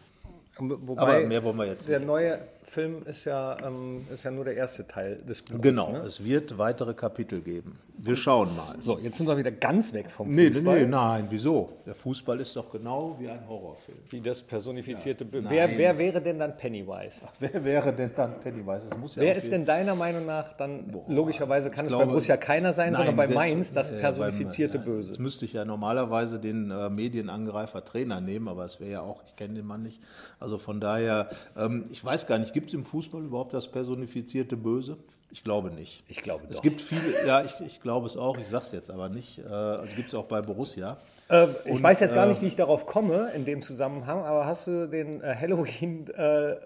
Wobei 0.57 1.01
Aber 1.01 1.19
mehr 1.27 1.43
wollen 1.43 1.57
wir 1.57 1.65
jetzt 1.65 1.87
Der 1.87 1.99
nicht. 1.99 2.07
neue 2.07 2.37
Film 2.63 3.03
ist 3.05 3.25
ja, 3.25 3.57
ähm, 3.65 4.01
ist 4.13 4.23
ja 4.23 4.31
nur 4.31 4.45
der 4.45 4.55
erste 4.55 4.87
Teil 4.87 5.17
des 5.17 5.41
Buches. 5.41 5.61
Genau, 5.61 5.91
Ne? 5.91 5.99
es 5.99 6.23
wird 6.23 6.57
weitere 6.57 6.93
Kapitel 6.93 7.41
geben. 7.41 7.77
Wir 7.97 8.15
schauen 8.15 8.49
mal. 8.57 8.75
So, 8.79 8.97
jetzt 8.97 9.17
sind 9.17 9.27
wir 9.27 9.37
wieder 9.37 9.51
ganz 9.51 9.93
weg 9.93 10.09
vom 10.09 10.27
Nee, 10.33 10.51
Fußball. 10.51 10.79
nee, 10.81 10.85
nein, 10.87 11.27
wieso? 11.29 11.73
Der 11.85 11.93
Fußball 11.93 12.39
ist 12.39 12.55
doch 12.55 12.71
genau 12.71 13.15
wie 13.19 13.29
ein 13.29 13.47
Horrorfilm. 13.47 13.99
Wie 14.09 14.19
das 14.19 14.41
personifizierte 14.41 15.25
Böse. 15.25 15.43
Nein. 15.45 15.53
Wer, 15.53 15.77
wer 15.77 15.97
wäre 15.99 16.21
denn 16.21 16.39
dann 16.39 16.57
Pennywise? 16.57 17.17
Wer 17.39 17.63
wäre 17.63 17.93
denn 17.93 18.11
dann 18.15 18.39
Pennywise? 18.39 18.87
Es 18.89 18.97
muss 18.97 19.15
ja 19.15 19.21
Wer 19.21 19.35
ist 19.35 19.51
denn 19.51 19.63
deiner 19.65 19.93
Meinung 19.95 20.25
nach 20.25 20.53
dann, 20.53 20.91
logischerweise 21.07 21.69
kann 21.69 21.85
es 21.85 21.91
bei 21.91 21.97
glaube- 21.99 22.11
Borussia 22.11 22.35
keiner 22.37 22.73
sein, 22.73 22.93
sondern 22.93 23.15
Nein, 23.15 23.15
bei 23.17 23.23
selbst- 23.27 23.35
Mainz 23.37 23.73
das 23.73 23.91
äh, 23.91 23.99
personifizierte 23.99 24.79
beim, 24.79 24.87
äh, 24.87 24.89
Böse? 24.91 25.09
Jetzt 25.11 25.19
müsste 25.19 25.45
ich 25.45 25.53
ja 25.53 25.63
normalerweise 25.63 26.39
den 26.39 26.71
äh, 26.71 26.89
Medienangreifer 26.89 27.85
Trainer 27.85 28.21
nehmen, 28.21 28.47
aber 28.47 28.65
es 28.65 28.79
wäre 28.79 28.91
ja 28.91 29.01
auch, 29.01 29.23
ich 29.27 29.35
kenne 29.35 29.53
den 29.53 29.65
Mann 29.67 29.83
nicht. 29.83 30.01
Also 30.39 30.57
von 30.57 30.79
daher, 30.81 31.29
ähm, 31.55 31.83
ich 31.91 32.03
weiß 32.03 32.25
gar 32.27 32.39
nicht, 32.39 32.52
gibt 32.53 32.67
es 32.67 32.73
im 32.73 32.85
Fußball 32.85 33.23
überhaupt 33.23 33.53
das 33.53 33.67
personifizierte 33.67 34.55
Böse? 34.55 34.97
Ich 35.33 35.43
glaube 35.43 35.71
nicht. 35.71 36.03
Ich 36.07 36.21
glaube 36.21 36.43
Es 36.47 36.57
doch. 36.57 36.61
gibt 36.61 36.79
viele, 36.79 37.25
ja, 37.25 37.43
ich, 37.43 37.59
ich 37.65 37.81
glaube 37.81 38.05
es 38.05 38.15
auch, 38.15 38.37
ich 38.37 38.47
sage 38.49 38.65
es 38.65 38.71
jetzt 38.71 38.91
aber 38.91 39.09
nicht. 39.09 39.39
Äh, 39.39 39.47
also 39.51 39.95
gibt 39.95 40.09
es 40.09 40.13
auch 40.13 40.25
bei 40.25 40.43
Borussia. 40.43 40.97
Äh, 41.27 41.47
ich 41.65 41.71
Und, 41.71 41.81
weiß 41.81 42.01
jetzt 42.01 42.13
gar 42.13 42.27
äh, 42.27 42.29
nicht, 42.29 42.43
wie 42.43 42.45
ich 42.45 42.55
darauf 42.55 42.85
komme 42.85 43.31
in 43.35 43.43
dem 43.43 43.63
Zusammenhang, 43.63 44.23
aber 44.25 44.45
hast 44.45 44.67
du 44.67 44.87
den 44.87 45.23
äh, 45.23 45.35
Halloween 45.35 46.07
äh, 46.09 46.57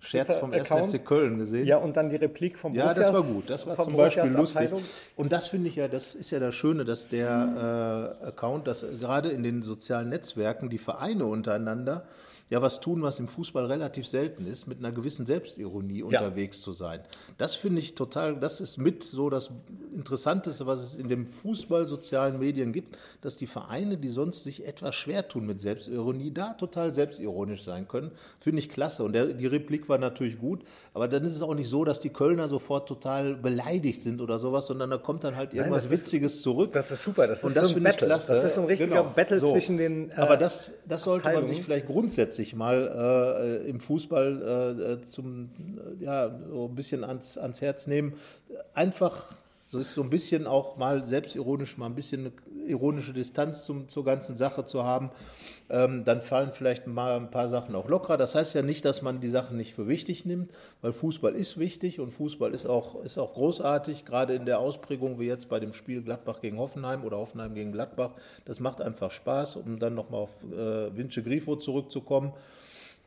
Scherz 0.00 0.34
vom 0.36 0.54
1. 0.54 0.72
Account? 0.72 0.92
FC 0.92 1.04
Köln 1.04 1.38
gesehen? 1.38 1.66
Ja, 1.66 1.76
und 1.76 1.94
dann 1.98 2.08
die 2.08 2.16
Replik 2.16 2.58
vom 2.58 2.72
Ja, 2.74 2.94
das 2.94 3.12
war 3.12 3.22
gut. 3.22 3.50
Das 3.50 3.66
war 3.66 3.76
zum 3.78 3.94
Beispiel 3.94 4.30
lustig. 4.30 4.62
Abteilung. 4.62 4.82
Und 5.16 5.32
das 5.32 5.48
finde 5.48 5.68
ich 5.68 5.76
ja, 5.76 5.86
das 5.86 6.14
ist 6.14 6.30
ja 6.30 6.40
das 6.40 6.54
Schöne, 6.54 6.86
dass 6.86 7.08
der 7.08 8.16
äh, 8.22 8.24
Account, 8.28 8.66
dass 8.66 8.86
gerade 8.98 9.28
in 9.28 9.42
den 9.42 9.60
sozialen 9.60 10.08
Netzwerken 10.08 10.70
die 10.70 10.78
Vereine 10.78 11.26
untereinander 11.26 12.06
ja 12.48 12.62
was 12.62 12.80
tun, 12.80 13.02
was 13.02 13.18
im 13.18 13.26
Fußball 13.26 13.66
relativ 13.66 14.06
selten 14.06 14.46
ist, 14.46 14.66
mit 14.66 14.78
einer 14.78 14.92
gewissen 14.92 15.26
Selbstironie 15.26 16.02
unterwegs 16.04 16.60
zu 16.60 16.72
sein. 16.72 17.00
Das 17.38 17.54
finde 17.54 17.80
ich 17.80 17.94
total, 17.96 18.36
das 18.38 18.60
ist 18.60 18.76
mit 18.78 19.02
so 19.02 19.30
das 19.30 19.50
Interessanteste, 19.94 20.64
was 20.66 20.80
es 20.80 20.94
in 20.96 21.08
den 21.08 21.26
Fußball-sozialen 21.26 22.38
Medien 22.38 22.72
gibt, 22.72 22.96
dass 23.20 23.36
die 23.36 23.46
Vereine, 23.48 23.96
die 23.98 24.08
sonst 24.08 24.44
sich 24.44 24.64
etwas 24.66 24.94
schwer 24.94 25.26
tun 25.26 25.46
mit 25.46 25.60
Selbstironie, 25.60 26.30
da 26.32 26.52
total 26.54 26.94
selbstironisch 26.94 27.64
sein 27.64 27.88
können. 27.88 28.12
Finde 28.38 28.60
ich 28.60 28.68
klasse. 28.68 29.02
Und 29.02 29.12
der, 29.14 29.26
die 29.26 29.46
Replik 29.46 29.88
war 29.88 29.98
natürlich 29.98 30.38
gut, 30.38 30.62
aber 30.94 31.08
dann 31.08 31.24
ist 31.24 31.34
es 31.34 31.42
auch 31.42 31.54
nicht 31.54 31.68
so, 31.68 31.84
dass 31.84 31.98
die 32.00 32.10
Kölner 32.10 32.46
sofort 32.46 32.88
total 32.88 33.34
beleidigt 33.34 34.02
sind 34.02 34.20
oder 34.20 34.38
sowas, 34.38 34.66
sondern 34.68 34.90
da 34.90 34.98
kommt 34.98 35.24
dann 35.24 35.34
halt 35.34 35.52
irgendwas 35.52 35.86
ist- 35.86 35.90
Witziges 35.90 36.42
zurück. 36.42 36.72
das 36.72 36.90
ist 36.92 37.02
super, 37.02 37.26
das 37.26 37.38
ist 37.38 37.44
Und 37.44 37.56
das 37.56 37.70
so 37.70 37.76
ein 37.76 37.82
Battle. 37.82 38.06
Das 38.08 38.30
ist 38.30 38.54
so 38.54 38.60
ein 38.60 38.66
richtiger 38.68 39.02
Battle 39.02 39.40
zwischen 39.40 39.78
den, 39.78 40.10
äh, 40.10 40.14
aber 40.14 40.36
das, 40.36 40.70
das 40.86 41.02
sollte 41.02 41.32
man 41.32 41.44
sich 41.46 41.62
vielleicht 41.62 41.86
grundsätzlich 41.86 42.35
mal 42.54 43.62
äh, 43.64 43.68
im 43.68 43.80
Fußball 43.80 44.98
äh, 45.00 45.02
zum, 45.02 45.50
äh, 46.00 46.04
ja, 46.04 46.38
so 46.48 46.66
ein 46.66 46.74
bisschen 46.74 47.04
ans, 47.04 47.38
ans 47.38 47.60
Herz 47.60 47.86
nehmen. 47.86 48.14
Einfach 48.74 49.34
so 49.68 49.80
ist 49.80 49.94
so 49.94 50.02
ein 50.02 50.10
bisschen 50.10 50.46
auch 50.46 50.76
mal 50.76 51.02
selbstironisch, 51.02 51.76
mal 51.76 51.86
ein 51.86 51.96
bisschen 51.96 52.20
eine 52.20 52.32
ironische 52.66 53.12
Distanz 53.12 53.64
zum, 53.64 53.88
zur 53.88 54.04
ganzen 54.04 54.36
Sache 54.36 54.64
zu 54.64 54.84
haben. 54.84 55.10
Ähm, 55.68 56.04
dann 56.04 56.22
fallen 56.22 56.52
vielleicht 56.52 56.86
mal 56.86 57.16
ein 57.16 57.30
paar 57.30 57.48
Sachen 57.48 57.74
auch 57.74 57.88
lockerer. 57.88 58.16
Das 58.16 58.34
heißt 58.34 58.54
ja 58.54 58.62
nicht, 58.62 58.84
dass 58.84 59.02
man 59.02 59.20
die 59.20 59.28
Sachen 59.28 59.56
nicht 59.56 59.74
für 59.74 59.88
wichtig 59.88 60.24
nimmt, 60.24 60.52
weil 60.82 60.92
Fußball 60.92 61.34
ist 61.34 61.58
wichtig 61.58 62.00
und 62.00 62.10
Fußball 62.10 62.54
ist 62.54 62.66
auch, 62.66 63.02
ist 63.02 63.18
auch 63.18 63.34
großartig, 63.34 64.04
gerade 64.04 64.34
in 64.34 64.46
der 64.46 64.58
Ausprägung 64.60 65.18
wie 65.18 65.26
jetzt 65.26 65.48
bei 65.48 65.60
dem 65.60 65.72
Spiel 65.72 66.02
Gladbach 66.02 66.40
gegen 66.40 66.58
Hoffenheim 66.58 67.04
oder 67.04 67.16
Hoffenheim 67.16 67.54
gegen 67.54 67.72
Gladbach. 67.72 68.10
Das 68.44 68.60
macht 68.60 68.80
einfach 68.80 69.10
Spaß, 69.10 69.56
um 69.56 69.78
dann 69.78 69.94
nochmal 69.94 70.20
auf 70.20 70.42
äh, 70.44 70.96
Vince 70.96 71.22
Grifo 71.22 71.56
zurückzukommen. 71.56 72.32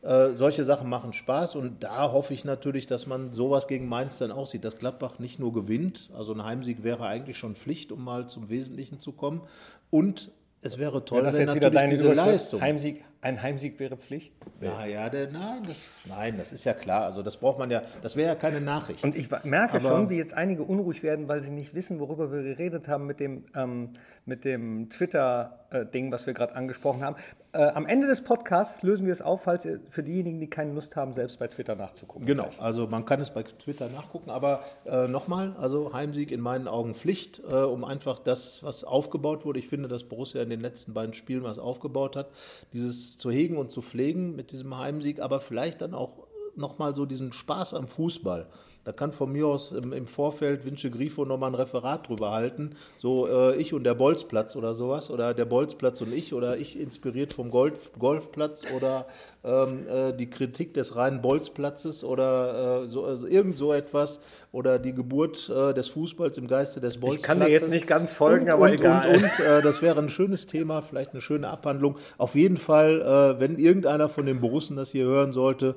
Äh, 0.02 0.30
solche 0.32 0.64
Sachen 0.64 0.88
machen 0.90 1.12
Spaß 1.12 1.56
und 1.56 1.84
da 1.84 2.12
hoffe 2.14 2.34
ich 2.34 2.46
natürlich, 2.46 2.88
dass 2.88 3.06
man 3.06 3.34
sowas 3.34 3.68
gegen 3.68 3.88
Mainz 3.90 4.18
dann 4.18 4.32
auch 4.32 4.46
sieht, 4.48 4.64
dass 4.64 4.78
Gladbach 4.78 5.20
nicht 5.20 5.40
nur 5.40 5.52
gewinnt, 5.54 6.10
also 6.18 6.34
ein 6.34 6.46
Heimsieg 6.46 6.84
wäre 6.84 7.06
eigentlich 7.06 7.38
schon 7.38 7.54
Pflicht, 7.56 7.92
um 7.92 8.06
mal 8.06 8.28
zum 8.30 8.50
Wesentlichen 8.50 9.02
zu 9.02 9.12
kommen 9.12 9.42
und 9.90 10.32
es 10.62 10.78
wäre 10.78 11.04
toll, 11.06 11.20
Ja, 11.20 11.24
das 11.26 11.36
wenn 11.36 11.42
jetzt 11.48 11.56
wieder 11.56 11.68
natürlich 11.70 11.80
deine 11.82 11.90
diese 11.92 12.06
Überschrift. 12.06 12.28
Leistung. 12.32 12.62
Heimsieg, 12.62 13.04
ein 13.22 13.42
Heimsieg 13.42 13.80
wäre 13.80 13.96
Pflicht. 13.96 14.34
Ja, 14.60 14.86
ja, 14.86 15.10
der, 15.10 15.32
nein, 15.32 15.62
das, 15.66 16.04
nein, 16.10 16.36
das 16.38 16.52
ist 16.52 16.66
ja 16.66 16.74
klar. 16.74 17.04
Also 17.06 17.22
das 17.24 17.38
braucht 17.38 17.60
man 17.60 17.72
ja, 17.72 17.82
das 18.02 18.18
wäre 18.18 18.28
ja 18.30 18.36
keine 18.36 18.60
Nachricht. 18.60 19.02
Und 19.06 19.16
ich 19.16 19.30
merke 19.46 19.78
Aber- 19.78 19.90
schon, 19.90 20.10
wie 20.10 20.18
jetzt 20.18 20.34
einige 20.34 20.64
unruhig 20.64 21.02
werden, 21.02 21.30
weil 21.30 21.42
sie 21.42 21.50
nicht 21.52 21.74
wissen, 21.76 22.00
worüber 22.02 22.30
wir 22.34 22.44
geredet 22.44 22.90
haben 22.90 23.06
mit 23.06 23.22
dem, 23.22 23.46
ähm, 23.56 23.92
mit 24.30 24.46
dem 24.46 24.90
Twitter-Ding, 24.90 26.12
was 26.14 26.26
wir 26.26 26.34
gerade 26.34 26.56
angesprochen 26.56 27.04
haben. 27.04 27.18
Äh, 27.52 27.64
am 27.70 27.88
Ende 27.88 28.08
des 28.08 28.24
Podcasts 28.24 28.84
lösen 28.84 29.08
wir 29.08 29.14
es 29.14 29.22
auf, 29.22 29.44
falls 29.44 29.68
für 29.90 30.04
diejenigen, 30.04 30.40
die 30.40 30.50
keine 30.50 30.72
Lust 30.74 30.96
haben, 30.96 31.14
selbst 31.14 31.40
bei 31.40 31.48
Twitter 31.48 31.76
nachzugucken. 31.76 32.28
Genau, 32.28 32.48
also 32.60 32.88
man 32.88 33.06
kann 33.06 33.20
es 33.20 33.32
bei 33.32 33.42
Twitter 33.42 33.90
nachgucken, 33.90 34.30
aber 34.30 34.64
äh, 34.86 35.08
nochmal, 35.08 35.56
also 35.60 35.92
Heimsieg 35.92 36.32
in 36.32 36.42
meinen 36.42 36.68
Augen 36.68 36.94
Pflicht, 36.94 37.42
äh, 37.50 37.56
um 37.56 37.84
einfach 37.84 38.20
das, 38.20 38.64
was 38.64 38.84
aufgebaut 38.84 39.46
wurde. 39.46 39.58
Ich 39.58 39.68
finde, 39.68 39.90
dass 39.90 40.04
Borussia 40.04 40.44
in 40.44 40.52
den 40.52 40.62
letzten 40.62 40.94
beiden 40.94 41.16
Spielen 41.16 41.44
was 41.44 41.58
aufgebaut 41.58 42.16
hat, 42.16 42.30
dieses 42.72 43.18
zu 43.18 43.32
hegen 43.32 43.58
und 43.58 43.72
zu 43.72 43.82
pflegen 43.82 44.36
mit 44.36 44.52
diesem 44.52 44.78
Heimsieg, 44.78 45.20
aber 45.20 45.40
vielleicht 45.40 45.82
dann 45.82 45.96
auch 45.96 46.28
nochmal 46.56 46.96
so 46.96 47.06
diesen 47.06 47.34
Spaß 47.34 47.74
am 47.74 47.88
Fußball. 47.88 48.48
Da 48.86 48.94
kann 48.94 49.12
von 49.12 49.32
mir 49.32 49.46
aus 49.46 49.72
im, 49.72 49.94
im 49.94 50.08
Vorfeld 50.08 50.66
Vince 50.66 50.90
Grifo 50.90 51.26
nochmal 51.26 51.52
ein 51.52 51.56
Referat 51.56 52.08
drüber 52.08 52.32
halten. 52.32 52.76
So 52.98 53.28
äh, 53.28 53.56
ich 53.58 53.74
und 53.74 53.84
der 53.84 53.94
Bolzplatz 53.94 54.56
oder 54.56 54.74
sowas. 54.74 55.12
Oder 55.12 55.34
der 55.34 55.46
Bolzplatz 55.46 56.02
und 56.02 56.14
ich. 56.14 56.34
Oder 56.34 56.58
ich 56.58 56.80
inspiriert 56.80 57.34
vom 57.34 57.52
Golf, 57.52 57.92
Golfplatz. 58.00 58.64
Oder 58.76 59.06
ähm, 59.44 59.88
äh, 59.88 60.14
die 60.14 60.30
Kritik 60.30 60.74
des 60.74 60.96
reinen 60.96 61.22
Bolzplatzes. 61.22 62.04
Oder 62.04 62.84
äh, 62.84 62.88
so, 62.88 63.04
also 63.04 63.28
irgend 63.28 63.58
so 63.58 63.74
etwas. 63.74 64.22
Oder 64.52 64.80
die 64.80 64.94
Geburt 64.94 65.50
äh, 65.50 65.74
des 65.74 65.90
Fußballs 65.90 66.38
im 66.38 66.48
Geiste 66.48 66.80
des 66.80 67.00
Bolzplatzes. 67.00 67.28
kann 67.28 67.40
dir 67.40 67.52
jetzt 67.52 67.70
nicht 67.70 67.86
ganz 67.86 68.14
folgen, 68.14 68.46
und, 68.46 68.52
aber 68.52 68.64
und, 68.64 68.74
egal. 68.74 69.10
Und, 69.10 69.24
und 69.24 69.40
äh, 69.40 69.62
das 69.62 69.82
wäre 69.82 70.00
ein 70.00 70.10
schönes 70.10 70.48
Thema, 70.48 70.82
vielleicht 70.82 71.12
eine 71.12 71.22
schöne 71.22 71.50
Abhandlung. 71.50 71.98
Auf 72.18 72.36
jeden 72.36 72.58
Fall, 72.58 73.02
äh, 73.02 73.40
wenn 73.40 73.58
irgendeiner 73.58 74.10
von 74.10 74.26
den 74.26 74.42
Borussen 74.42 74.78
das 74.78 74.92
hier 74.92 75.06
hören 75.06 75.34
sollte, 75.34 75.76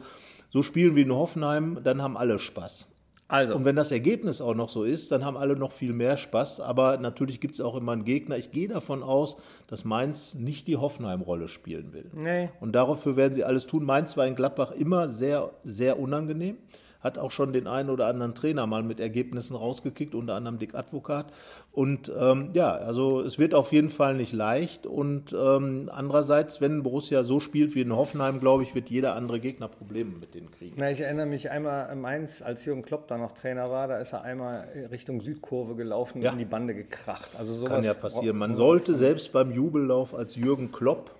so 0.50 0.62
spielen 0.62 0.96
wie 0.96 1.02
in 1.02 1.12
Hoffenheim, 1.12 1.78
dann 1.82 2.02
haben 2.02 2.16
alle 2.16 2.38
Spaß. 2.38 2.91
Also, 3.32 3.56
Und 3.56 3.64
wenn 3.64 3.76
das 3.76 3.90
Ergebnis 3.90 4.42
auch 4.42 4.54
noch 4.54 4.68
so 4.68 4.84
ist, 4.84 5.10
dann 5.10 5.24
haben 5.24 5.38
alle 5.38 5.56
noch 5.56 5.72
viel 5.72 5.94
mehr 5.94 6.18
Spaß. 6.18 6.60
Aber 6.60 6.98
natürlich 6.98 7.40
gibt 7.40 7.54
es 7.54 7.62
auch 7.62 7.74
immer 7.76 7.92
einen 7.92 8.04
Gegner. 8.04 8.36
Ich 8.36 8.50
gehe 8.50 8.68
davon 8.68 9.02
aus, 9.02 9.38
dass 9.68 9.86
Mainz 9.86 10.34
nicht 10.34 10.66
die 10.66 10.76
Hoffenheim-Rolle 10.76 11.48
spielen 11.48 11.94
will. 11.94 12.10
Nee. 12.12 12.50
Und 12.60 12.72
dafür 12.72 13.16
werden 13.16 13.32
sie 13.32 13.42
alles 13.42 13.66
tun. 13.66 13.86
Mainz 13.86 14.18
war 14.18 14.26
in 14.26 14.34
Gladbach 14.34 14.70
immer 14.72 15.08
sehr, 15.08 15.50
sehr 15.62 15.98
unangenehm. 15.98 16.58
Hat 17.02 17.18
auch 17.18 17.30
schon 17.30 17.52
den 17.52 17.66
einen 17.66 17.90
oder 17.90 18.06
anderen 18.06 18.34
Trainer 18.34 18.66
mal 18.66 18.82
mit 18.82 19.00
Ergebnissen 19.00 19.56
rausgekickt, 19.56 20.14
unter 20.14 20.34
anderem 20.34 20.58
Dick 20.58 20.74
Advokat. 20.74 21.26
Und 21.72 22.12
ähm, 22.18 22.50
ja, 22.52 22.72
also 22.72 23.20
es 23.22 23.38
wird 23.38 23.54
auf 23.54 23.72
jeden 23.72 23.88
Fall 23.88 24.14
nicht 24.14 24.32
leicht. 24.32 24.86
Und 24.86 25.32
ähm, 25.32 25.90
andererseits, 25.92 26.60
wenn 26.60 26.82
Borussia 26.82 27.24
so 27.24 27.40
spielt 27.40 27.74
wie 27.74 27.80
in 27.80 27.94
Hoffenheim, 27.96 28.40
glaube 28.40 28.62
ich, 28.62 28.74
wird 28.74 28.88
jeder 28.90 29.16
andere 29.16 29.40
Gegner 29.40 29.68
Probleme 29.68 30.12
mit 30.18 30.34
denen 30.34 30.50
kriegen. 30.50 30.74
na, 30.78 30.90
ich 30.90 31.00
erinnere 31.00 31.26
mich 31.26 31.50
einmal 31.50 31.90
in 31.92 32.00
Mainz, 32.00 32.42
als 32.42 32.64
Jürgen 32.64 32.82
Klopp 32.82 33.08
da 33.08 33.18
noch 33.18 33.32
Trainer 33.32 33.70
war, 33.70 33.88
da 33.88 33.98
ist 33.98 34.12
er 34.12 34.22
einmal 34.22 34.68
Richtung 34.90 35.20
Südkurve 35.20 35.74
gelaufen 35.74 36.18
und 36.18 36.24
Ja. 36.24 36.32
in 36.32 36.38
die 36.38 36.44
Bande 36.44 36.74
gekracht. 36.74 37.30
Also 37.38 37.54
sowas 37.54 37.68
Kann 37.70 37.84
ja 37.84 37.94
passieren. 37.94 38.36
Man 38.36 38.54
sollte 38.54 38.94
selbst 38.94 39.32
beim 39.32 39.50
Jubellauf 39.50 40.14
als 40.14 40.36
Jürgen 40.36 40.70
Klopp 40.70 41.10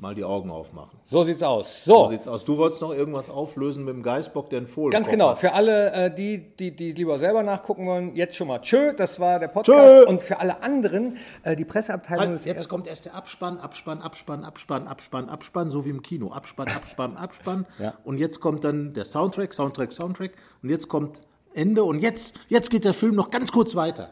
mal 0.00 0.14
die 0.14 0.24
Augen 0.24 0.50
aufmachen. 0.50 0.98
So 1.06 1.24
sieht's 1.24 1.42
aus. 1.42 1.84
So 1.84 2.04
So, 2.04 2.06
sieht's 2.08 2.26
aus. 2.26 2.44
Du 2.44 2.56
wolltest 2.56 2.80
noch 2.80 2.92
irgendwas 2.92 3.28
auflösen 3.28 3.84
mit 3.84 3.94
dem 3.94 4.02
Geißbock, 4.02 4.48
der 4.50 4.58
einen 4.58 4.66
Fohlen 4.66 4.90
ganz 4.90 5.08
genau. 5.08 5.34
Für 5.36 5.52
alle, 5.52 5.92
äh, 5.92 6.14
die, 6.14 6.56
die, 6.56 6.74
die 6.74 6.92
lieber 6.92 7.18
selber 7.18 7.42
nachgucken 7.42 7.86
wollen, 7.86 8.16
jetzt 8.16 8.36
schon 8.36 8.48
mal 8.48 8.60
tschö, 8.60 8.92
das 8.94 9.20
war 9.20 9.38
der 9.38 9.48
Podcast. 9.48 9.78
Tschö. 9.78 10.08
Und 10.08 10.22
für 10.22 10.40
alle 10.40 10.62
anderen, 10.62 11.16
äh, 11.42 11.54
die 11.54 11.64
Presseabteilung 11.64 12.28
Halt, 12.28 12.34
ist 12.34 12.46
jetzt 12.46 12.68
kommt 12.68 12.86
erst 12.86 13.04
der 13.04 13.14
Abspann, 13.14 13.58
Abspann, 13.58 14.00
Abspann, 14.00 14.44
Abspann, 14.44 14.88
Abspann, 14.88 15.28
Abspann, 15.28 15.70
so 15.70 15.84
wie 15.84 15.90
im 15.90 16.02
Kino. 16.02 16.32
Abspann, 16.32 16.68
Abspann, 16.74 17.16
Abspann. 17.16 17.66
Ja. 17.78 17.94
Und 18.04 18.18
jetzt 18.18 18.40
kommt 18.40 18.64
dann 18.64 18.94
der 18.94 19.04
Soundtrack, 19.04 19.52
Soundtrack, 19.52 19.92
Soundtrack. 19.92 20.32
Und 20.62 20.70
jetzt 20.70 20.88
kommt 20.88 21.20
Ende. 21.52 21.84
Und 21.84 22.00
jetzt, 22.00 22.36
jetzt 22.48 22.70
geht 22.70 22.84
der 22.84 22.94
Film 22.94 23.14
noch 23.14 23.30
ganz 23.30 23.52
kurz 23.52 23.74
weiter. 23.74 24.10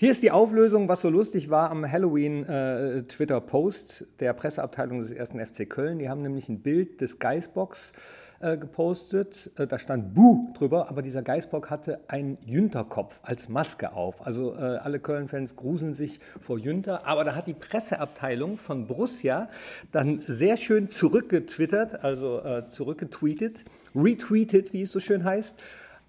Hier 0.00 0.12
ist 0.12 0.22
die 0.22 0.30
Auflösung, 0.30 0.88
was 0.88 1.00
so 1.00 1.08
lustig 1.08 1.50
war 1.50 1.72
am 1.72 1.84
Halloween-Twitter-Post 1.84 4.06
der 4.20 4.32
Presseabteilung 4.32 5.00
des 5.00 5.12
1. 5.12 5.30
FC 5.50 5.68
Köln. 5.68 5.98
Die 5.98 6.08
haben 6.08 6.22
nämlich 6.22 6.48
ein 6.48 6.60
Bild 6.60 7.00
des 7.00 7.18
Geißbocks 7.18 7.94
äh, 8.38 8.56
gepostet. 8.56 9.50
Äh, 9.56 9.66
da 9.66 9.76
stand 9.80 10.14
Buh 10.14 10.52
drüber, 10.56 10.88
aber 10.88 11.02
dieser 11.02 11.22
Geißbock 11.22 11.68
hatte 11.68 11.98
einen 12.06 12.38
Jünterkopf 12.46 13.18
als 13.24 13.48
Maske 13.48 13.92
auf. 13.92 14.24
Also 14.24 14.54
äh, 14.54 14.58
alle 14.58 15.00
Köln-Fans 15.00 15.56
gruseln 15.56 15.94
sich 15.94 16.20
vor 16.40 16.60
Jünter. 16.60 17.04
Aber 17.04 17.24
da 17.24 17.34
hat 17.34 17.48
die 17.48 17.54
Presseabteilung 17.54 18.56
von 18.56 18.86
Borussia 18.86 19.48
dann 19.90 20.22
sehr 20.24 20.58
schön 20.58 20.88
zurückgetwittert, 20.88 22.04
also 22.04 22.40
äh, 22.44 22.68
zurückgetweetet, 22.68 23.64
retweetet, 23.96 24.72
wie 24.72 24.82
es 24.82 24.92
so 24.92 25.00
schön 25.00 25.24
heißt. 25.24 25.56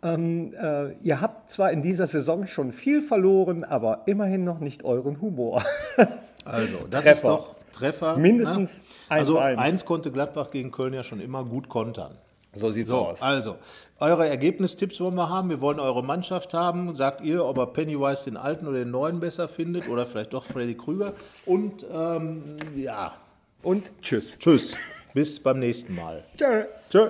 Ähm, 0.02 0.54
äh, 0.54 0.94
ihr 1.02 1.20
habt 1.22 1.52
zwar 1.52 1.72
in 1.72 1.82
dieser 1.82 2.08
Saison 2.08 2.48
schon 2.48 2.72
viel 2.72 3.02
verloren, 3.02 3.64
aber 3.64 4.04
immerhin 4.06 4.44
noch 4.46 4.60
nicht 4.60 4.84
euren 4.84 5.22
Humor. 5.22 5.64
Also, 6.46 6.78
das 6.90 7.04
Treffer. 7.04 7.12
ist 7.12 7.24
doch 7.26 7.56
Treffer. 7.74 8.18
Mindestens 8.18 8.74
ne? 8.78 8.80
Also 9.10 9.40
1-1. 9.40 9.58
eins 9.58 9.86
konnte 9.86 10.10
Gladbach 10.12 10.50
gegen 10.50 10.72
Köln 10.72 10.94
ja 10.94 11.04
schon 11.04 11.20
immer 11.20 11.44
gut 11.44 11.70
kontern. 11.70 12.18
so 12.54 12.72
sieht's 12.72 12.90
So, 12.90 13.14
also, 13.20 13.58
eure 14.00 14.28
Ergebnistipps 14.28 15.00
wollen 15.00 15.14
wir 15.16 15.30
haben. 15.30 15.50
Wir 15.50 15.62
wollen 15.62 15.80
eure 15.80 16.02
Mannschaft 16.04 16.56
haben. 16.56 16.96
Sagt 16.96 17.22
ihr, 17.22 17.46
ob 17.46 17.58
ihr 17.60 17.68
Pennywise 17.68 18.24
den 18.26 18.38
alten 18.38 18.66
oder 18.68 18.80
den 18.80 18.90
neuen 18.90 19.20
besser 19.20 19.48
findet 19.48 19.88
oder 19.90 20.08
vielleicht 20.08 20.34
doch 20.34 20.46
Freddy 20.46 20.76
Krüger. 20.76 21.14
Und 21.46 21.86
ähm, 21.94 22.56
ja, 22.76 23.14
Und 23.62 23.92
tschüss. 24.02 24.40
tschüss. 24.40 24.76
Bis 25.14 25.40
beim 25.40 25.60
nächsten 25.60 25.94
Mal. 25.94 26.24
Tschö. 26.38 26.64
Tschö. 26.90 27.10